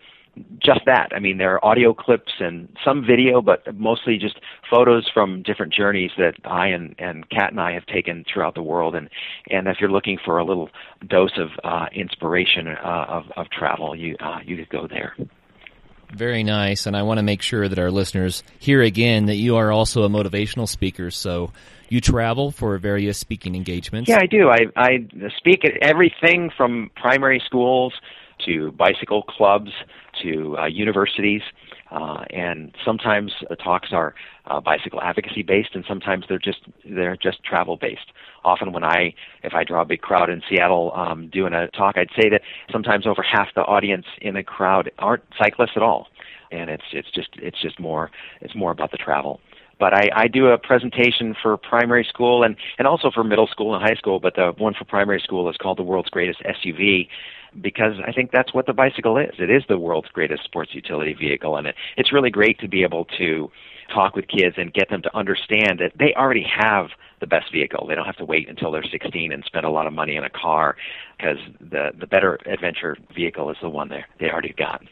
[0.59, 1.11] just that.
[1.15, 4.39] I mean, there are audio clips and some video, but mostly just
[4.69, 8.63] photos from different journeys that I and, and Kat and I have taken throughout the
[8.63, 8.95] world.
[8.95, 9.09] And,
[9.49, 10.69] and if you're looking for a little
[11.07, 15.15] dose of uh, inspiration uh, of, of travel, you, uh, you could go there.
[16.15, 16.85] Very nice.
[16.85, 20.03] And I want to make sure that our listeners hear again that you are also
[20.03, 21.11] a motivational speaker.
[21.11, 21.51] So
[21.89, 24.09] you travel for various speaking engagements.
[24.09, 24.49] Yeah, I do.
[24.49, 25.07] I, I
[25.37, 27.93] speak at everything from primary schools
[28.45, 29.71] to bicycle clubs
[30.21, 31.41] to uh, universities,
[31.91, 34.15] uh, and sometimes the talks are
[34.47, 38.11] uh, bicycle advocacy based, and sometimes they're just they're just travel based.
[38.45, 39.13] Often, when I
[39.43, 42.41] if I draw a big crowd in Seattle um, doing a talk, I'd say that
[42.71, 46.07] sometimes over half the audience in the crowd aren't cyclists at all,
[46.51, 49.39] and it's it's just it's just more it's more about the travel
[49.79, 53.75] but I, I do a presentation for primary school and, and also for middle school
[53.75, 57.09] and high school, but the one for primary school is called the world's greatest SUV
[57.61, 59.33] because I think that's what the bicycle is.
[59.39, 62.83] It is the world's greatest sports utility vehicle, and it, it's really great to be
[62.83, 63.51] able to
[63.93, 66.87] talk with kids and get them to understand that they already have
[67.23, 67.87] the best vehicle.
[67.87, 70.25] They don't have to wait until they're 16 and spend a lot of money on
[70.25, 70.75] a car
[71.17, 74.83] because the the better adventure vehicle is the one they they already got.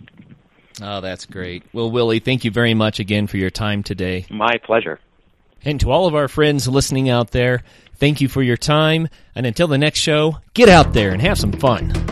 [0.81, 1.63] Oh, that's great.
[1.73, 4.25] Well, Willie, thank you very much again for your time today.
[4.29, 4.99] My pleasure.
[5.63, 7.63] And to all of our friends listening out there,
[7.95, 9.09] thank you for your time.
[9.35, 12.10] And until the next show, get out there and have some fun.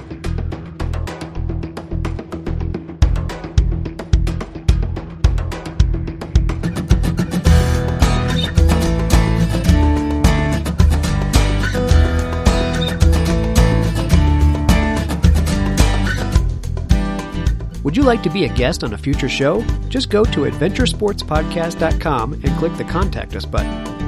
[18.10, 19.62] Like to be a guest on a future show?
[19.88, 23.99] Just go to adventuresportspodcast.com and click the Contact Us button.